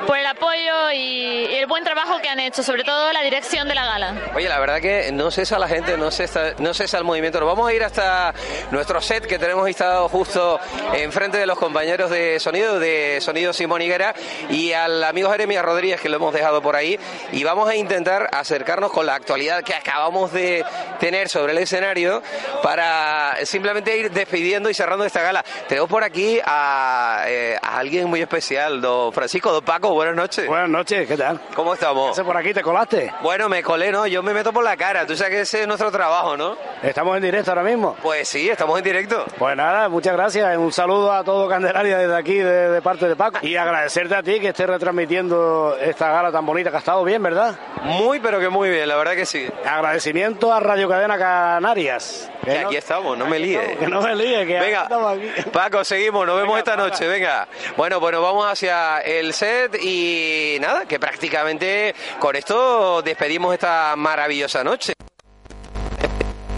[0.06, 3.74] por el apoyo y, el buen trabajo que han hecho, sobre todo la dirección de
[3.74, 4.14] la gala.
[4.36, 7.40] Oye, la verdad que no cesa la gente, no cesa, no cesa el movimiento.
[7.40, 8.34] Nos vamos a ir hasta
[8.70, 10.60] nuestro set que tenemos instalado justo
[10.94, 14.14] enfrente de los compañeros de sonido, de Sonido Simón Higuera,
[14.50, 17.00] y al amigo Jeremías Rodríguez, que lo hemos dejado por ahí.
[17.32, 20.64] Y vamos a intentar acercarnos con la actualidad que acabamos de
[21.00, 22.22] tener sobre el escenario
[22.62, 25.44] para simplemente ir despidiendo y cerrando esta gala.
[25.88, 30.48] Por aquí a, eh, a alguien muy especial, don Francisco, don Paco, buenas noches.
[30.48, 31.40] Buenas noches, ¿qué tal?
[31.56, 32.12] ¿Cómo estamos?
[32.12, 32.54] ¿Estás por aquí?
[32.54, 33.14] ¿Te colaste?
[33.22, 34.06] Bueno, me colé, ¿no?
[34.08, 35.06] Yo me meto por la cara.
[35.06, 36.58] Tú sabes que ese es nuestro trabajo, ¿no?
[36.84, 37.96] ¿Estamos en directo ahora mismo?
[38.02, 39.26] Pues sí, estamos en directo.
[39.38, 40.58] Pues nada, muchas gracias.
[40.58, 43.40] Un saludo a todo Candelaria desde aquí, de, de parte de Paco.
[43.42, 47.22] Y agradecerte a ti que estés retransmitiendo esta gala tan bonita que ha estado bien,
[47.24, 47.56] ¿verdad?
[47.84, 49.48] Muy, pero que muy bien, la verdad que sí.
[49.66, 52.30] Agradecimiento a Radio Cadena Canarias.
[52.54, 53.78] Que aquí estamos, no me líe.
[53.78, 55.50] Que no me líe, que Venga, estamos aquí.
[55.52, 57.48] Paco, seguimos, nos vemos esta noche, venga.
[57.76, 64.64] Bueno, bueno, vamos hacia el set y nada, que prácticamente con esto despedimos esta maravillosa
[64.64, 64.94] noche.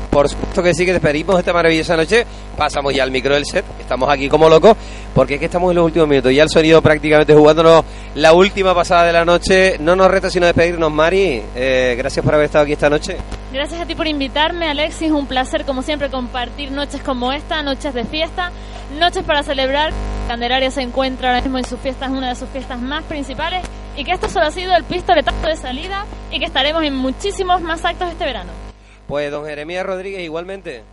[0.09, 2.25] Por supuesto que sí, que despedimos esta maravillosa noche.
[2.57, 3.63] Pasamos ya al micro del set.
[3.79, 4.75] Estamos aquí como locos
[5.13, 6.33] porque es que estamos en los últimos minutos.
[6.33, 9.77] Ya el sonido prácticamente jugándonos la última pasada de la noche.
[9.79, 11.43] No nos resta sino despedirnos, Mari.
[11.55, 13.17] Eh, gracias por haber estado aquí esta noche.
[13.53, 15.11] Gracias a ti por invitarme, Alexis.
[15.11, 18.51] Un placer, como siempre, compartir noches como esta, noches de fiesta,
[18.99, 19.91] noches para celebrar.
[20.27, 23.65] Candelaria se encuentra ahora mismo en sus fiestas, una de sus fiestas más principales,
[23.95, 27.61] y que esto solo ha sido el pistoletazo de salida y que estaremos en muchísimos
[27.61, 28.68] más actos este verano.
[29.09, 30.83] Pues don Jeremías Rodríguez igualmente.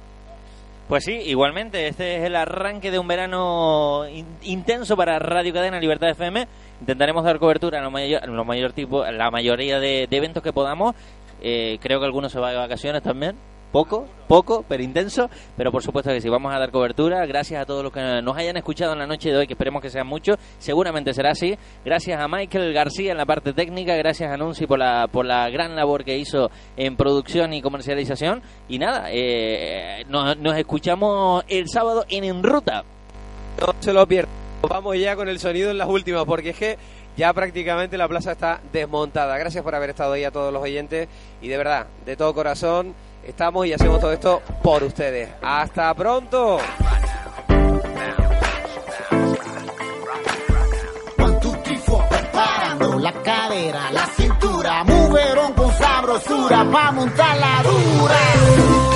[0.89, 5.79] Pues sí, igualmente, este es el arranque de un verano in- intenso para Radio Cadena
[5.79, 6.47] Libertad FM.
[6.81, 10.53] Intentaremos dar cobertura a lo mayor, lo mayor tipo, la mayoría de, de eventos que
[10.53, 10.95] podamos.
[11.43, 13.37] Eh, creo que algunos se van de vacaciones también.
[13.73, 15.29] Poco, poco, pero intenso.
[15.57, 17.27] Pero por supuesto que sí, vamos a dar cobertura.
[17.27, 19.83] Gracias a todos los que nos hayan escuchado en la noche de hoy, que esperemos
[19.83, 20.37] que sean muchos.
[20.59, 21.57] Seguramente será así.
[21.85, 23.95] Gracias a Michael García en la parte técnica.
[23.97, 28.43] Gracias a Nunci por la, por la gran labor que hizo en producción y comercialización.
[28.69, 32.85] Y nada, eh, nos, nos escuchamos el sábado en En Ruta.
[33.61, 34.47] No se lo pierdan.
[34.69, 36.79] Vamos ya con el sonido en las últimas, porque es que
[37.17, 39.39] ya prácticamente la plaza está desmontada.
[39.39, 41.09] Gracias por haber estado ahí a todos los oyentes
[41.41, 42.95] y de verdad, de todo corazón,
[43.27, 45.29] estamos y hacemos todo esto por ustedes.
[45.43, 46.59] Hasta pronto.
[53.01, 58.96] La cadera, la cintura, mujerón con sabrosura pa' montar la dura.